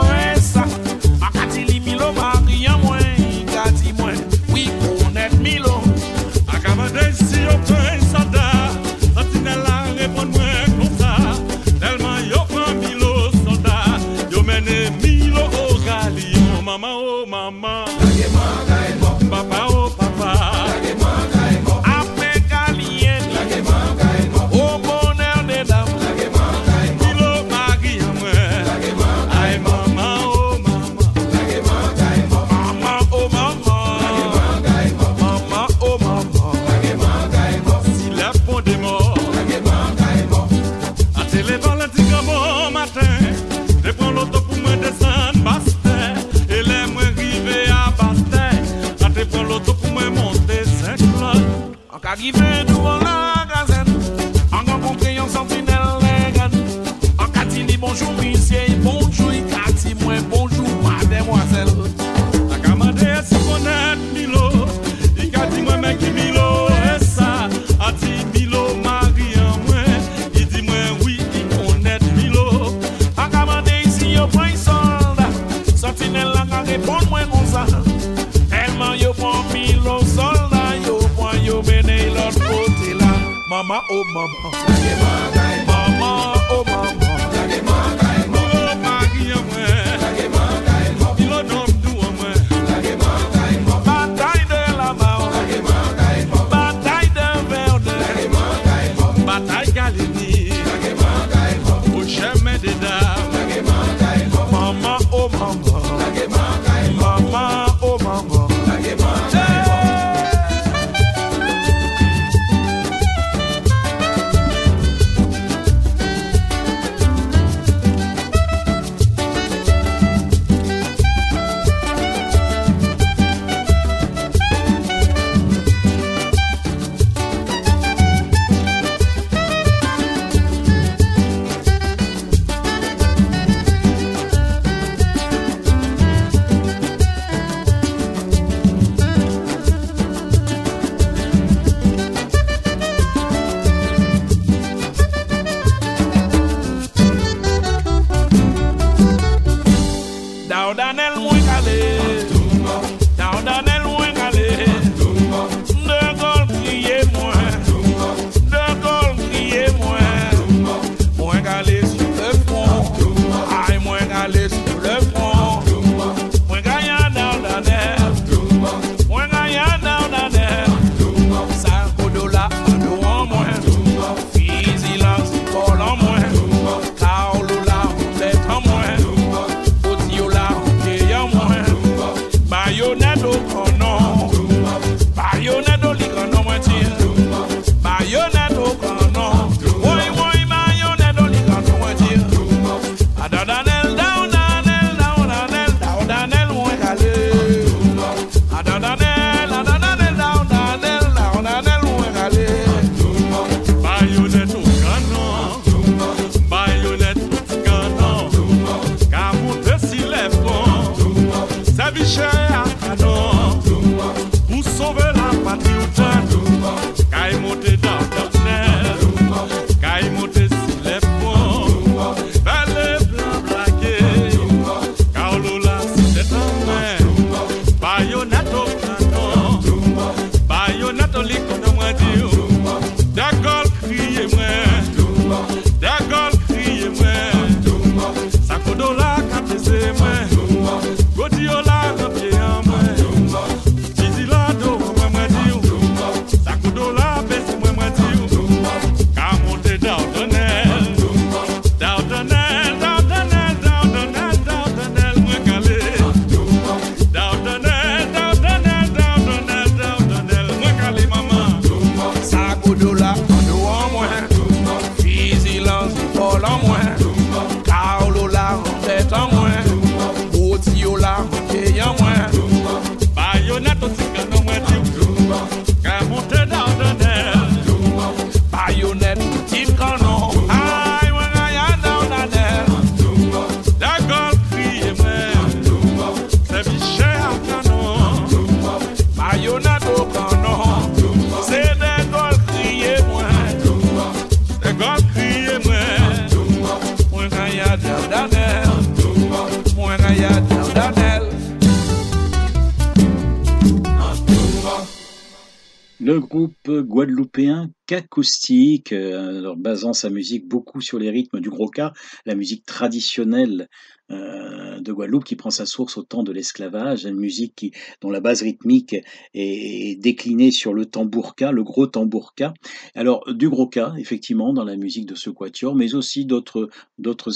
Cacoustique, 307.98 308.92
euh, 308.92 309.54
basant 309.56 309.92
sa 309.92 310.08
musique 310.08 310.46
beaucoup 310.46 310.80
sur 310.80 311.00
les 311.00 311.10
rythmes 311.10 311.40
du 311.40 311.50
gros 311.50 311.68
cas, 311.68 311.92
la 312.26 312.36
musique 312.36 312.64
traditionnelle 312.64 313.68
euh, 314.12 314.78
de 314.78 314.92
Guadeloupe 314.92 315.24
qui 315.24 315.34
prend 315.34 315.50
sa 315.50 315.66
source 315.66 315.98
au 315.98 316.04
temps 316.04 316.22
de 316.22 316.30
l'esclavage, 316.30 317.06
une 317.06 317.18
musique 317.18 317.54
qui, 317.56 317.72
dont 318.00 318.10
la 318.10 318.20
base 318.20 318.42
rythmique 318.42 318.94
est 319.34 320.00
déclinée 320.00 320.52
sur 320.52 320.74
le 320.74 320.86
tambourka, 320.86 321.50
le 321.50 321.64
gros 321.64 321.88
tambourka. 321.88 322.54
Alors 322.94 323.24
du 323.34 323.48
gros 323.48 323.66
cas, 323.66 323.94
effectivement, 323.98 324.52
dans 324.52 324.64
la 324.64 324.76
musique 324.76 325.06
de 325.06 325.16
ce 325.16 325.30
quatuor, 325.30 325.74
mais 325.74 325.94
aussi 325.94 326.24
d'autres 326.24 326.70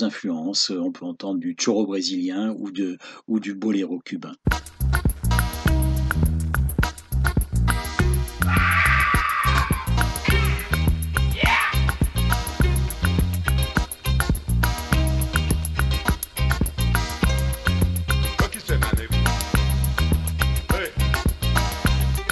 influences. 0.05 0.71
On 0.71 0.93
peut 0.93 1.07
entendre 1.07 1.41
du 1.41 1.57
choro 1.59 1.87
brésilien 1.87 2.55
ou, 2.57 2.71
ou 3.27 3.41
du 3.41 3.55
boléro 3.55 3.99
cubain. 3.99 4.35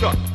La 0.00 0.29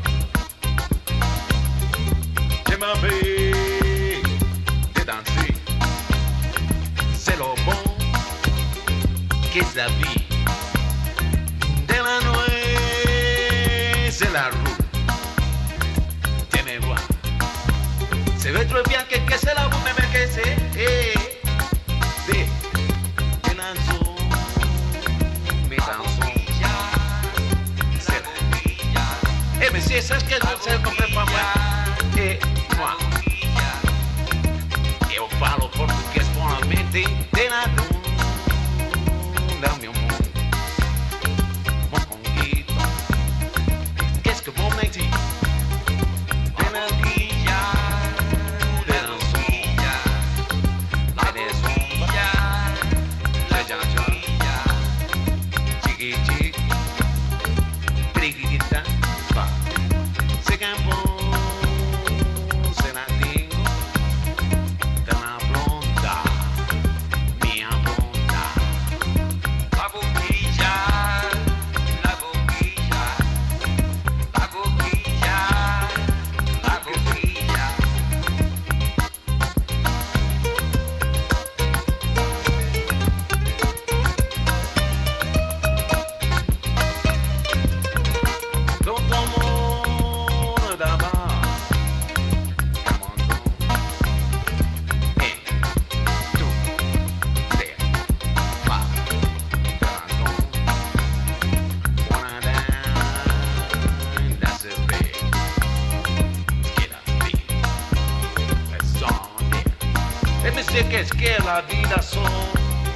la 111.45 111.61
vida 111.61 112.01
son, 112.01 112.21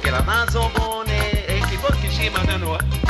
que 0.02 0.10
la 0.10 0.20
nazo 0.20 0.70
bone, 0.76 1.46
equivoque 1.48 2.10
shima 2.10 2.44
nanua. 2.44 2.78
comment 2.78 3.09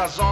razón. 0.00 0.29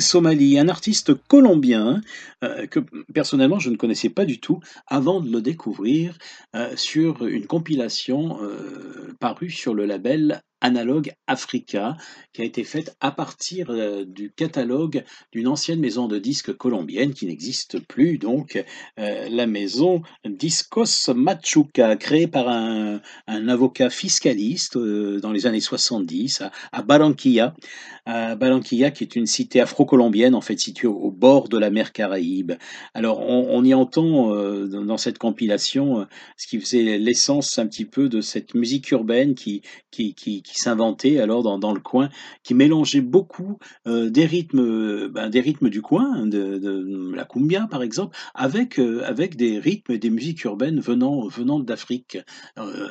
Somali, 0.00 0.58
un 0.58 0.68
artiste 0.68 1.14
colombien 1.28 2.00
euh, 2.42 2.66
que 2.66 2.80
personnellement 3.14 3.58
je 3.58 3.70
ne 3.70 3.76
connaissais 3.76 4.08
pas 4.08 4.24
du 4.24 4.40
tout 4.40 4.60
avant 4.86 5.20
de 5.20 5.30
le 5.30 5.40
découvrir 5.40 6.18
euh, 6.56 6.76
sur 6.76 7.26
une 7.26 7.46
compilation 7.46 8.42
euh, 8.42 9.14
parue 9.20 9.50
sur 9.50 9.74
le 9.74 9.86
label 9.86 10.42
Analogue 10.60 11.12
Africa, 11.26 11.96
qui 12.32 12.42
a 12.42 12.44
été 12.44 12.62
faite 12.62 12.96
à 13.00 13.10
partir 13.10 13.72
du 14.06 14.30
catalogue 14.30 15.02
d'une 15.32 15.48
ancienne 15.48 15.80
maison 15.80 16.06
de 16.06 16.20
disques 16.20 16.56
colombienne 16.56 17.14
qui 17.14 17.26
n'existe 17.26 17.80
plus, 17.80 18.16
donc 18.16 18.64
la 18.96 19.46
maison 19.48 20.02
Discos 20.24 21.12
Machuca, 21.16 21.96
créée 21.96 22.28
par 22.28 22.48
un, 22.48 23.00
avocat 23.26 23.90
fiscaliste 23.90 24.78
dans 24.78 25.32
les 25.32 25.46
années 25.48 25.58
70 25.58 26.42
à, 26.42 26.52
à 26.70 26.82
Barranquilla, 26.82 27.56
à 28.04 28.34
Barranquilla, 28.34 28.90
qui 28.90 29.04
est 29.04 29.14
une 29.14 29.26
cité 29.26 29.60
afro-colombienne 29.60 30.34
en 30.34 30.40
fait 30.40 30.58
située 30.58 30.88
au, 30.88 31.10
bord 31.12 31.48
de 31.48 31.56
la 31.56 31.70
mer 31.70 31.92
Caraïbe. 31.92 32.52
Alors 32.94 33.20
on, 33.20 33.64
y 33.64 33.74
entend 33.74 34.34
euh, 34.34 34.66
dans, 34.66 34.96
cette 34.96 35.18
compilation 35.18 36.00
euh, 36.00 36.04
ce 36.36 36.48
qui 36.48 36.58
faisait 36.58 36.98
l'essence 36.98 37.58
un 37.58 37.66
petit 37.66 37.84
peu 37.84 38.08
de 38.08 38.20
cette 38.20 38.54
musique 38.54 38.90
urbaine 38.90 39.34
qui, 39.34 39.62
qui, 39.90 40.14
qui, 40.14 40.42
s'inventait 40.54 41.20
alors 41.20 41.44
dans, 41.44 41.58
dans 41.58 41.72
le 41.72 41.80
coin, 41.80 42.08
qui 42.42 42.54
mélangeait 42.54 43.02
beaucoup 43.02 43.58
euh, 43.86 44.10
des 44.10 44.26
rythmes, 44.26 45.08
ben, 45.08 45.28
des 45.28 45.40
rythmes 45.40 45.68
du 45.68 45.80
coin, 45.80 46.26
de, 46.26 47.12
la 47.14 47.24
cumbia 47.24 47.68
par 47.70 47.82
exemple, 47.82 48.16
avec 48.34 48.78
avec 48.78 49.36
des 49.36 49.58
rythmes 49.58 49.92
et 49.92 49.98
des 49.98 50.10
musiques 50.10 50.42
urbaines 50.44 50.80
venant 50.80 51.28
venant 51.28 51.60
d'Afrique. 51.60 52.18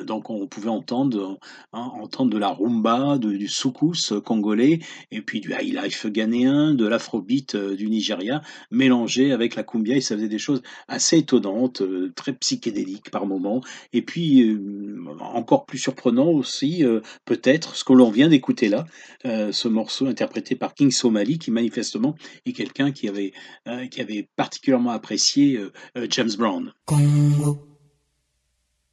Donc 0.06 0.30
on 0.30 0.46
pouvait 0.46 0.70
entendre 0.70 1.38
hein, 1.72 1.90
entendre 2.00 2.30
de 2.30 2.38
la 2.38 2.48
rumba, 2.48 3.18
du 3.18 3.48
soukous 3.48 4.20
congolais 4.24 4.80
et 5.12 5.20
puis 5.20 5.40
du 5.40 5.52
high 5.52 5.72
life 5.72 6.06
ghanéen, 6.06 6.74
de 6.74 6.86
l'afrobeat 6.86 7.54
euh, 7.54 7.76
du 7.76 7.88
Nigeria, 7.88 8.42
mélangé 8.70 9.30
avec 9.30 9.54
la 9.54 9.62
cumbia, 9.62 9.96
et 9.96 10.00
ça 10.00 10.16
faisait 10.16 10.28
des 10.28 10.38
choses 10.38 10.62
assez 10.88 11.18
étonnantes, 11.18 11.82
euh, 11.82 12.12
très 12.16 12.32
psychédéliques 12.32 13.10
par 13.10 13.26
moments, 13.26 13.60
et 13.92 14.02
puis 14.02 14.42
euh, 14.42 15.04
encore 15.20 15.66
plus 15.66 15.78
surprenant 15.78 16.28
aussi, 16.28 16.84
euh, 16.84 17.00
peut-être, 17.24 17.76
ce 17.76 17.84
que 17.84 17.92
l'on 17.92 18.10
vient 18.10 18.28
d'écouter 18.28 18.68
là, 18.68 18.86
euh, 19.26 19.52
ce 19.52 19.68
morceau 19.68 20.06
interprété 20.06 20.56
par 20.56 20.74
King 20.74 20.90
Somali, 20.90 21.38
qui 21.38 21.50
manifestement 21.50 22.16
est 22.46 22.52
quelqu'un 22.52 22.90
qui 22.90 23.08
avait, 23.08 23.32
euh, 23.68 23.86
qui 23.86 24.00
avait 24.00 24.28
particulièrement 24.36 24.90
apprécié 24.90 25.58
euh, 25.58 25.72
euh, 25.98 26.06
James 26.10 26.30
Brown. 26.38 26.72
Congo, 26.86 27.68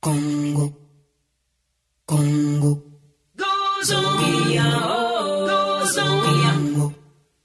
Congo, 0.02 0.74
Congo. 2.06 2.86
Goes 5.90 5.98
on, 5.98 6.22
we 6.22 6.44
are. 6.44 6.94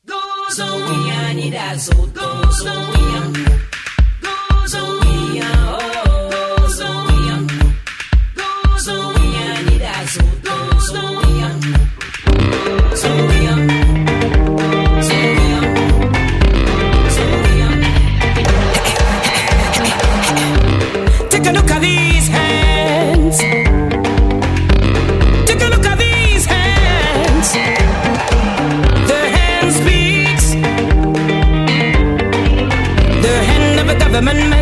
Goes 0.04 0.60
on, 0.60 0.74
we 0.74 1.10
are. 1.12 1.32
Need 1.32 1.54
us. 1.54 1.88
Goes 1.88 2.66
on, 2.66 2.92
we 2.92 3.48
are. 3.48 3.53
Government 34.14 34.53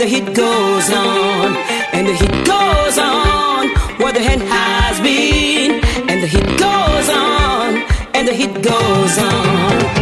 the 0.00 0.06
heat 0.06 0.34
goes 0.34 0.90
on, 0.90 1.54
and 1.92 2.08
the 2.08 2.14
heat 2.14 2.46
goes 2.46 2.96
on, 2.96 3.68
where 3.98 4.14
the 4.14 4.22
hand 4.22 4.40
has 4.40 4.98
been, 5.02 5.84
and 6.08 6.22
the 6.22 6.26
heat 6.26 6.46
goes 6.58 7.10
on, 7.10 7.74
and 8.14 8.26
the 8.26 8.32
heat 8.32 8.62
goes 8.62 9.18
on. 9.18 9.99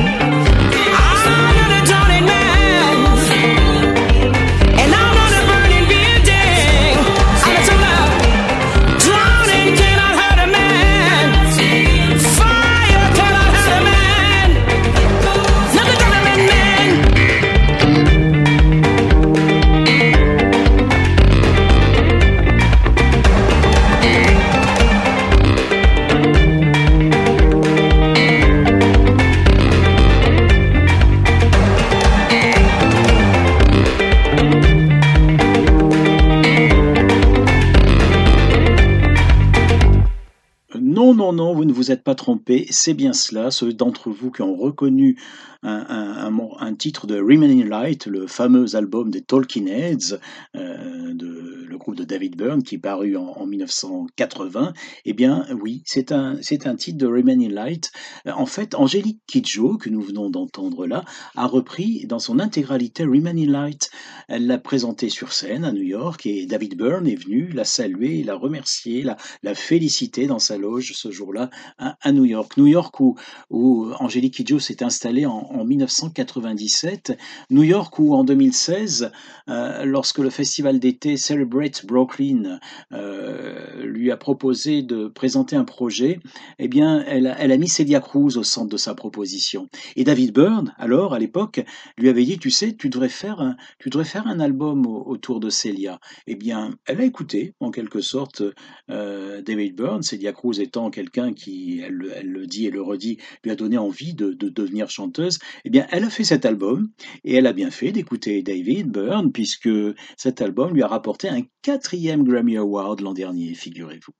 Pas 42.08 42.14
trompé, 42.14 42.66
c'est 42.70 42.94
bien 42.94 43.12
cela. 43.12 43.50
Ceux 43.50 43.74
d'entre 43.74 44.08
vous 44.08 44.30
qui 44.30 44.40
ont 44.40 44.56
reconnu 44.56 45.20
un, 45.62 46.74
titre 46.74 47.06
de 47.06 47.16
Remaining 47.16 47.66
Light, 47.66 48.06
le 48.06 48.26
fameux 48.26 48.76
album 48.76 49.10
des 49.10 49.22
Talking 49.22 49.68
Heads, 49.68 50.18
euh, 50.54 51.14
de, 51.14 51.64
le 51.66 51.78
groupe 51.78 51.96
de 51.96 52.04
David 52.04 52.36
Byrne, 52.36 52.62
qui 52.62 52.76
est 52.76 52.78
paru 52.78 53.16
en, 53.16 53.26
en 53.26 53.46
1980, 53.46 54.72
eh 55.04 55.12
bien 55.12 55.46
oui, 55.60 55.82
c'est 55.84 56.12
un, 56.12 56.36
un 56.36 56.76
titre 56.76 56.98
de 56.98 57.06
Remaining 57.06 57.50
Light. 57.50 57.90
Euh, 58.26 58.32
En 58.32 58.46
fait, 58.46 58.74
Angélique 58.74 59.20
Kidjo, 59.26 59.76
que 59.76 59.90
nous 59.90 60.00
venons 60.00 60.30
d'entendre 60.30 60.86
là, 60.86 61.04
a 61.34 61.46
repris 61.46 62.06
dans 62.06 62.18
son 62.18 62.38
intégralité 62.38 63.04
Remaining 63.04 63.50
Light. 63.50 63.90
Elle 64.28 64.46
l'a 64.46 64.58
présenté 64.58 65.08
sur 65.08 65.32
scène 65.32 65.64
à 65.64 65.72
New 65.72 65.82
York 65.82 66.24
et 66.26 66.46
David 66.46 66.76
Byrne 66.76 67.06
est 67.06 67.16
venu 67.16 67.48
la 67.48 67.64
saluer, 67.64 68.22
la 68.22 68.34
remercier, 68.34 69.02
la, 69.02 69.54
féliciter 69.54 70.26
dans 70.26 70.38
sa 70.38 70.56
loge 70.56 70.92
ce 70.94 71.10
jour-là 71.10 71.50
à, 71.78 71.96
à 72.00 72.12
New 72.12 72.24
York. 72.24 72.56
New 72.56 72.66
York 72.66 73.00
où, 73.00 73.16
où 73.50 73.90
Angélique 73.98 74.34
Kidjo 74.34 74.58
s'est 74.58 74.82
installée 74.82 75.26
en, 75.26 75.47
en 75.50 75.64
1997. 75.64 77.16
New 77.50 77.62
York 77.62 77.98
où 77.98 78.14
en 78.14 78.24
2016, 78.24 79.10
euh, 79.48 79.84
lorsque 79.84 80.18
le 80.18 80.30
festival 80.30 80.78
d'été 80.78 81.16
Celebrate 81.16 81.84
Brooklyn 81.86 82.58
euh, 82.92 83.84
lui 83.84 84.10
a 84.10 84.16
proposé 84.16 84.82
de 84.82 85.08
présenter 85.08 85.56
un 85.56 85.64
projet, 85.64 86.20
eh 86.58 86.68
bien, 86.68 87.04
elle 87.06 87.26
a, 87.26 87.56
mis 87.56 87.68
Celia 87.68 88.00
Cruz 88.00 88.36
au 88.36 88.42
centre 88.42 88.68
de 88.68 88.76
sa 88.76 88.94
proposition. 88.94 89.68
Et 89.96 90.04
David 90.04 90.32
Byrne, 90.32 90.74
alors, 90.78 91.14
à 91.14 91.18
l'époque, 91.18 91.60
lui 91.96 92.08
avait 92.08 92.24
dit, 92.24 92.38
tu 92.38 92.50
sais, 92.50 92.74
tu 92.76 92.88
devrais 92.88 93.08
faire 93.08 93.40
un, 93.40 93.56
tu 93.78 93.90
devrais 93.90 94.04
faire 94.04 94.26
un 94.26 94.40
album 94.40 94.86
au- 94.86 95.04
autour 95.06 95.40
de 95.40 95.50
Celia. 95.50 96.00
Eh 96.26 96.34
bien, 96.34 96.74
elle 96.86 97.00
a 97.00 97.04
écouté, 97.04 97.54
en 97.60 97.70
quelque 97.70 98.00
sorte, 98.00 98.42
euh, 98.90 99.42
David 99.42 99.76
Byrne, 99.76 100.02
Celia 100.02 100.32
Cruz 100.32 100.60
étant 100.60 100.90
quelqu'un 100.90 101.32
qui, 101.32 101.80
elle, 101.84 101.94
le- 101.94 102.46
dit 102.46 102.66
et 102.66 102.70
le 102.70 102.82
redit, 102.82 103.18
lui 103.44 103.50
a 103.50 103.56
donné 103.56 103.78
envie 103.78 104.14
de 104.14 104.32
devenir 104.32 104.88
chanteuse. 104.90 105.37
Eh 105.64 105.70
bien, 105.70 105.86
elle 105.90 106.04
a 106.04 106.10
fait 106.10 106.24
cet 106.24 106.44
album, 106.44 106.88
et 107.24 107.34
elle 107.34 107.46
a 107.46 107.52
bien 107.52 107.70
fait 107.70 107.92
d'écouter 107.92 108.42
David 108.42 108.90
Byrne, 108.90 109.32
puisque 109.32 109.70
cet 110.16 110.40
album 110.40 110.74
lui 110.74 110.82
a 110.82 110.88
rapporté 110.88 111.28
un 111.28 111.42
quatrième 111.62 112.24
Grammy 112.24 112.56
Award 112.56 113.00
l'an 113.00 113.12
dernier, 113.12 113.54
figurez-vous. 113.54 114.12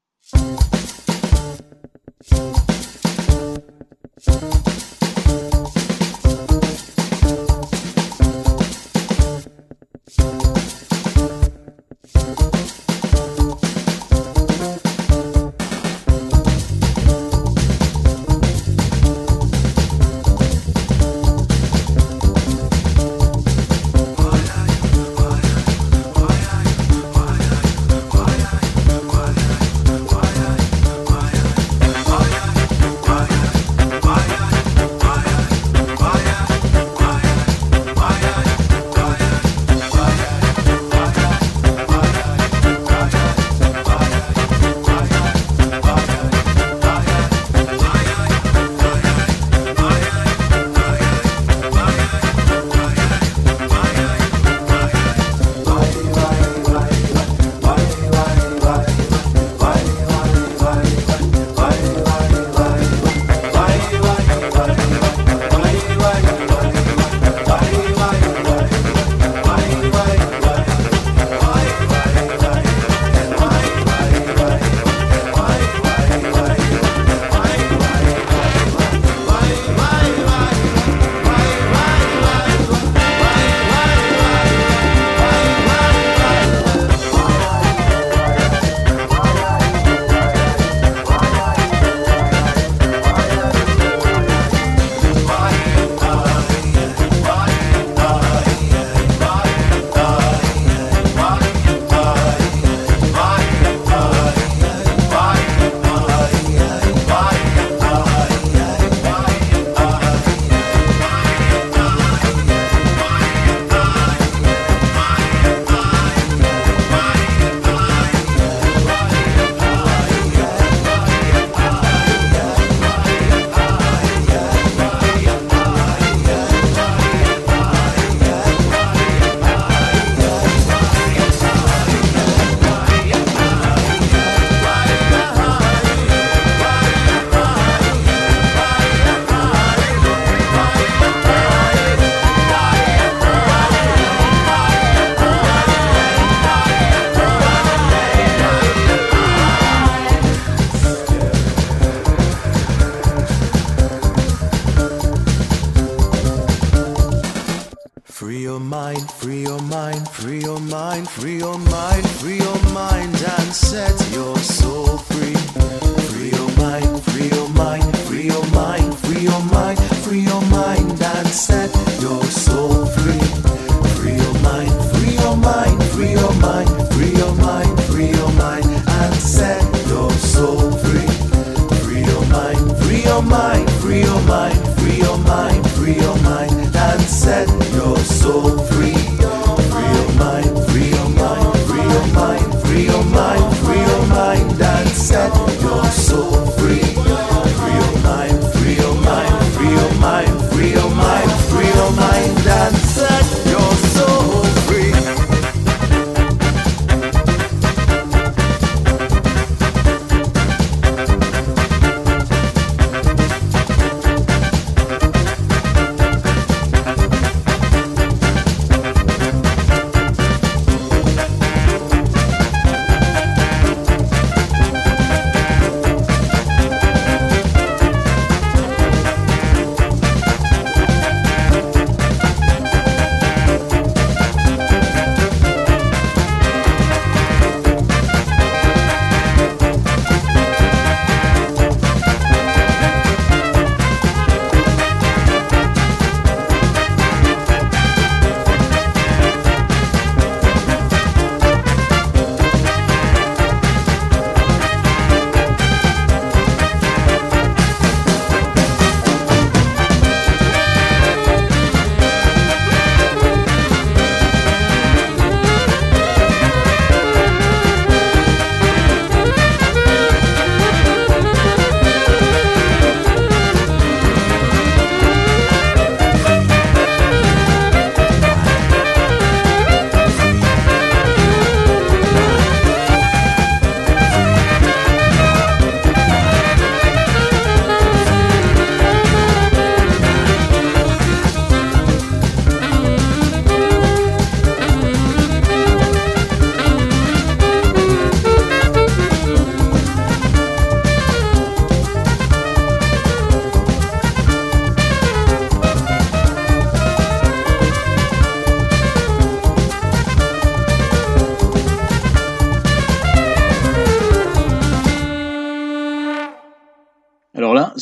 said 195.09 195.68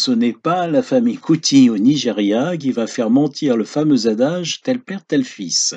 ce 0.06 0.12
n'est 0.12 0.32
pas 0.32 0.68
la 0.68 0.84
famille 0.84 1.18
Kuti 1.18 1.68
au 1.68 1.78
Nigeria 1.78 2.56
qui 2.56 2.70
va 2.70 2.86
faire 2.86 3.10
mentir 3.10 3.56
le 3.56 3.64
fameux 3.64 4.06
adage 4.06 4.60
tel 4.62 4.78
père 4.78 5.04
tel 5.04 5.24
fils. 5.24 5.74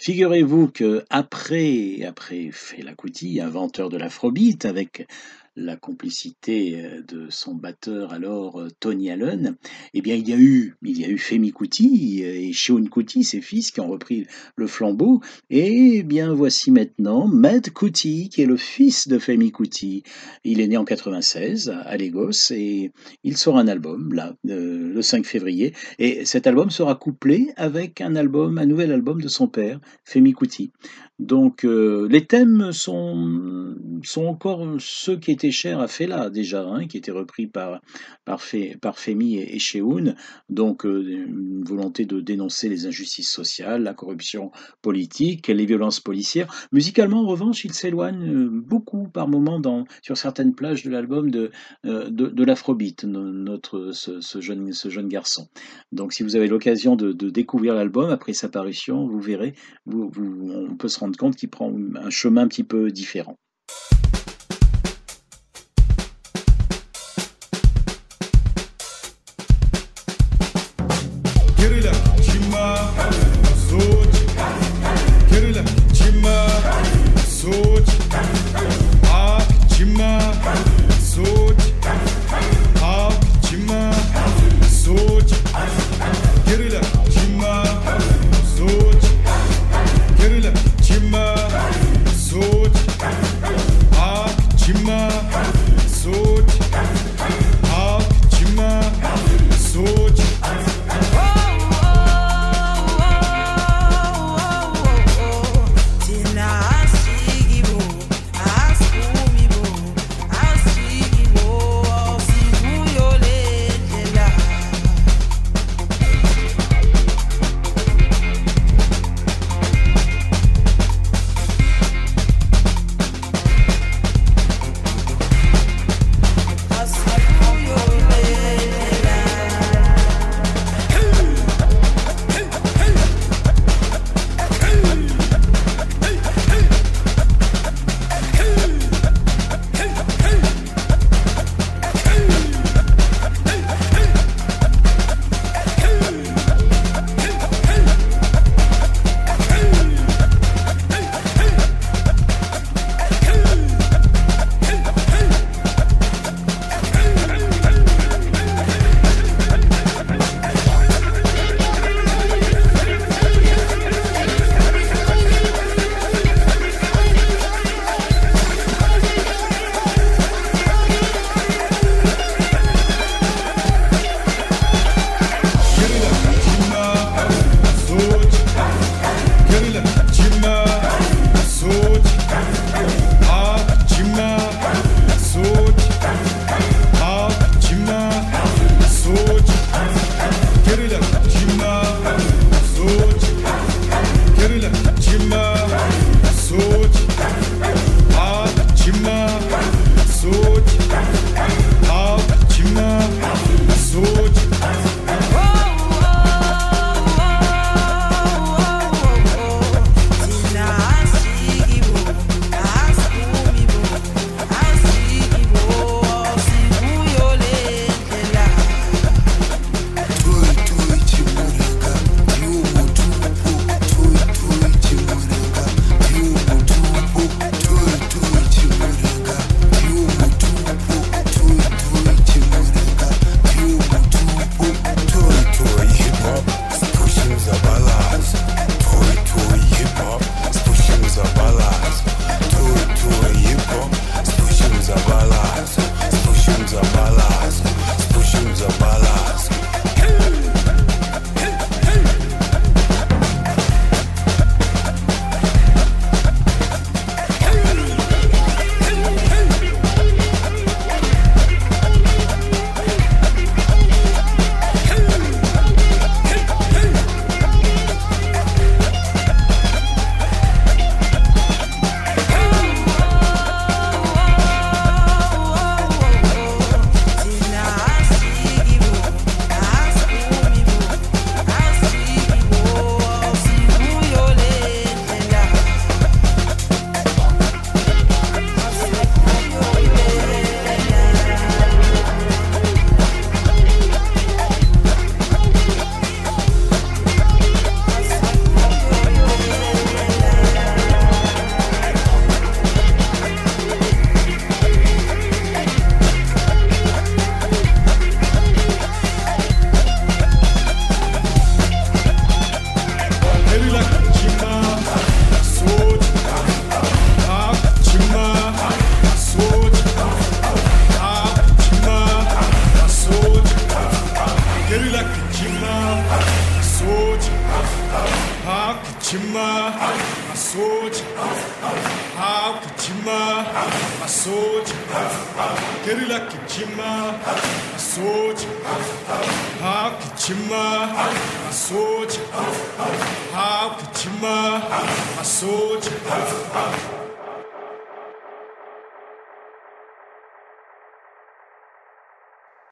Figurez-vous 0.00 0.66
que 0.66 1.04
après 1.10 2.02
après 2.04 2.50
Fela 2.52 2.94
Kuti, 2.94 3.40
inventeur 3.40 3.88
de 3.88 3.96
l'afrobeat 3.96 4.64
avec 4.64 5.06
la 5.58 5.76
complicité 5.76 6.84
euh, 6.84 7.02
de 7.02 7.26
son 7.30 7.54
batteur 7.54 8.12
alors 8.12 8.60
euh, 8.60 8.68
Tony 8.80 9.10
Allen, 9.10 9.56
eh 9.92 10.00
bien 10.00 10.14
il 10.14 10.28
y 10.28 10.32
a 10.32 10.38
eu 10.38 10.76
il 10.82 10.98
y 10.98 11.04
a 11.04 11.08
eu 11.08 11.18
Femi 11.18 11.52
Kuti 11.52 12.22
euh, 12.22 12.48
et 12.48 12.52
Seun 12.52 12.88
Kuti, 12.88 13.24
ses 13.24 13.40
fils 13.40 13.70
qui 13.70 13.80
ont 13.80 13.88
repris 13.88 14.26
le 14.56 14.66
flambeau 14.66 15.20
et 15.50 15.96
eh 15.96 16.02
bien 16.02 16.32
voici 16.32 16.70
maintenant 16.70 17.26
Med 17.26 17.70
Kuti 17.72 18.28
qui 18.28 18.42
est 18.42 18.46
le 18.46 18.56
fils 18.56 19.08
de 19.08 19.18
Femi 19.18 19.50
Kuti. 19.52 20.04
Il 20.44 20.60
est 20.60 20.68
né 20.68 20.76
en 20.76 20.84
96 20.84 21.70
à 21.70 21.96
Lagos 21.96 22.52
et 22.52 22.92
il 23.24 23.36
sort 23.36 23.58
un 23.58 23.68
album 23.68 24.14
là 24.14 24.34
le 24.44 25.02
5 25.02 25.26
février 25.26 25.74
et 25.98 26.24
cet 26.24 26.46
album 26.46 26.70
sera 26.70 26.94
couplé 26.94 27.52
avec 27.56 28.00
un 28.00 28.16
album 28.16 28.58
un 28.58 28.66
nouvel 28.66 28.92
album 28.92 29.20
de 29.20 29.28
son 29.28 29.48
père 29.48 29.80
Femi 30.04 30.32
Kuti. 30.32 30.70
Donc 31.18 31.64
euh, 31.64 32.06
les 32.08 32.26
thèmes 32.26 32.70
sont, 32.70 33.74
sont 34.04 34.26
encore 34.26 34.64
ceux 34.78 35.16
qui 35.16 35.32
étaient 35.32 35.50
chers 35.50 35.80
à 35.80 35.88
Fela 35.88 36.30
déjà, 36.30 36.64
hein, 36.64 36.86
qui 36.86 36.96
étaient 36.96 37.10
repris 37.10 37.48
par, 37.48 37.80
par, 38.24 38.40
par 38.80 38.98
Femi 38.98 39.36
et, 39.36 39.56
et. 39.56 39.58
Donc 40.48 40.86
euh, 40.86 41.26
une 41.26 41.64
volonté 41.64 42.04
de 42.04 42.20
dénoncer 42.20 42.68
les 42.68 42.86
injustices 42.86 43.30
sociales, 43.30 43.82
la 43.82 43.94
corruption 43.94 44.52
politique, 44.80 45.48
les 45.48 45.66
violences 45.66 45.98
policières. 45.98 46.68
Musicalement, 46.70 47.22
en 47.22 47.26
revanche, 47.26 47.64
il 47.64 47.74
s'éloigne 47.74 48.28
euh, 48.28 48.48
beaucoup 48.48 49.08
par 49.08 49.26
moments 49.26 49.58
dans, 49.58 49.86
sur 50.02 50.16
certaines 50.16 50.54
plages 50.54 50.84
de 50.84 50.90
l'album 50.90 51.32
de, 51.32 51.50
de, 51.82 52.44
l'Afrobeat, 52.44 53.04
notre, 53.04 53.90
ce, 53.92 54.40
jeune, 54.40 54.72
ce 54.72 54.88
jeune 54.88 55.08
garçon. 55.08 55.48
Donc 55.90 56.12
si 56.12 56.22
vous 56.22 56.36
avez 56.36 56.46
l'occasion 56.46 56.94
de, 56.94 57.12
découvrir 57.28 57.74
l'album 57.74 58.10
après 58.10 58.32
sa 58.32 58.48
parution, 58.48 59.06
vous 59.06 59.20
verrez, 59.20 59.54
vous, 59.86 60.10
on 60.16 60.76
peut 60.76 60.88
se 60.88 61.00
rendre 61.00 61.07
compte 61.16 61.36
qu'il 61.36 61.50
prend 61.50 61.72
un 61.96 62.10
chemin 62.10 62.42
un 62.42 62.48
petit 62.48 62.64
peu 62.64 62.90
différent. 62.90 63.38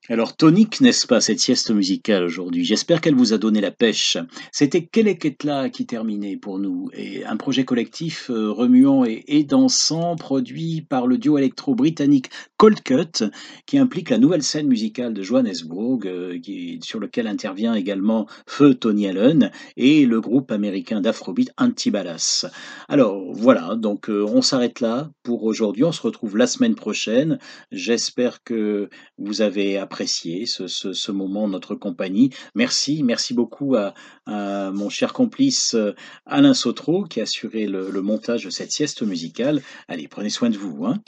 Alors 0.08 0.36
tonique, 0.36 0.80
n'est-ce 0.80 1.04
pas, 1.04 1.20
cette 1.20 1.40
sieste 1.40 1.72
musicale 1.72 2.22
aujourd'hui 2.22 2.64
J'espère 2.64 3.00
qu'elle 3.00 3.16
vous 3.16 3.32
a 3.32 3.38
donné 3.38 3.60
la 3.60 3.72
pêche. 3.72 4.16
C'était 4.52 4.84
Keleketla 4.84 5.68
qui 5.68 5.84
terminait 5.84 6.36
pour 6.36 6.60
nous, 6.60 6.88
et 6.92 7.24
un 7.24 7.36
projet 7.36 7.64
collectif 7.64 8.30
euh, 8.30 8.52
remuant 8.52 9.04
et, 9.04 9.42
dansant 9.42 10.14
produit 10.14 10.86
par 10.88 11.08
le 11.08 11.18
duo 11.18 11.38
électro-britannique 11.38 12.30
Cold 12.56 12.84
Cut, 12.84 13.24
qui 13.66 13.78
implique 13.78 14.10
la 14.10 14.18
nouvelle 14.18 14.44
scène 14.44 14.68
musicale 14.68 15.12
de 15.12 15.24
Johannesburg, 15.24 16.06
euh, 16.06 16.38
sur 16.82 17.00
lequel 17.00 17.26
intervient 17.26 17.74
également 17.74 18.28
Feu 18.46 18.74
Tony 18.74 19.08
Allen 19.08 19.50
et 19.76 20.06
le 20.06 20.20
groupe 20.20 20.52
américain 20.52 21.00
d'Afrobeat 21.00 21.50
Antibalas. 21.58 22.46
Alors 22.88 23.32
voilà, 23.32 23.74
donc 23.74 24.08
euh, 24.08 24.24
on 24.24 24.40
s'arrête 24.40 24.78
là 24.78 25.10
pour 25.24 25.42
aujourd'hui. 25.42 25.82
On 25.82 25.90
se 25.90 26.02
retrouve 26.02 26.36
la 26.36 26.46
semaine 26.46 26.76
prochaine. 26.76 27.40
J'espère 27.72 28.44
que 28.44 28.88
vous 29.18 29.42
avez 29.42 29.78
apprécié 29.78 29.95
ce, 30.04 30.66
ce, 30.66 31.12
moment 31.12 31.44
en 31.44 31.48
notre 31.48 31.74
compagnie. 31.74 32.30
Merci, 32.54 33.02
merci 33.02 33.32
beaucoup 33.34 33.76
à, 33.76 33.94
à 34.26 34.70
mon 34.70 34.88
cher 34.88 35.12
complice 35.12 35.74
euh, 35.74 35.94
Alain 36.26 36.54
Sautreau 36.54 37.04
qui 37.04 37.20
a 37.20 37.22
assuré 37.22 37.66
le, 37.66 37.90
le 37.90 38.02
montage 38.02 38.44
de 38.44 38.50
cette 38.50 38.72
sieste 38.72 39.02
musicale. 39.02 39.62
Allez, 39.88 40.08
prenez 40.08 40.30
soin 40.30 40.50
de 40.50 40.58
vous. 40.58 40.84
Hein. 40.84 41.00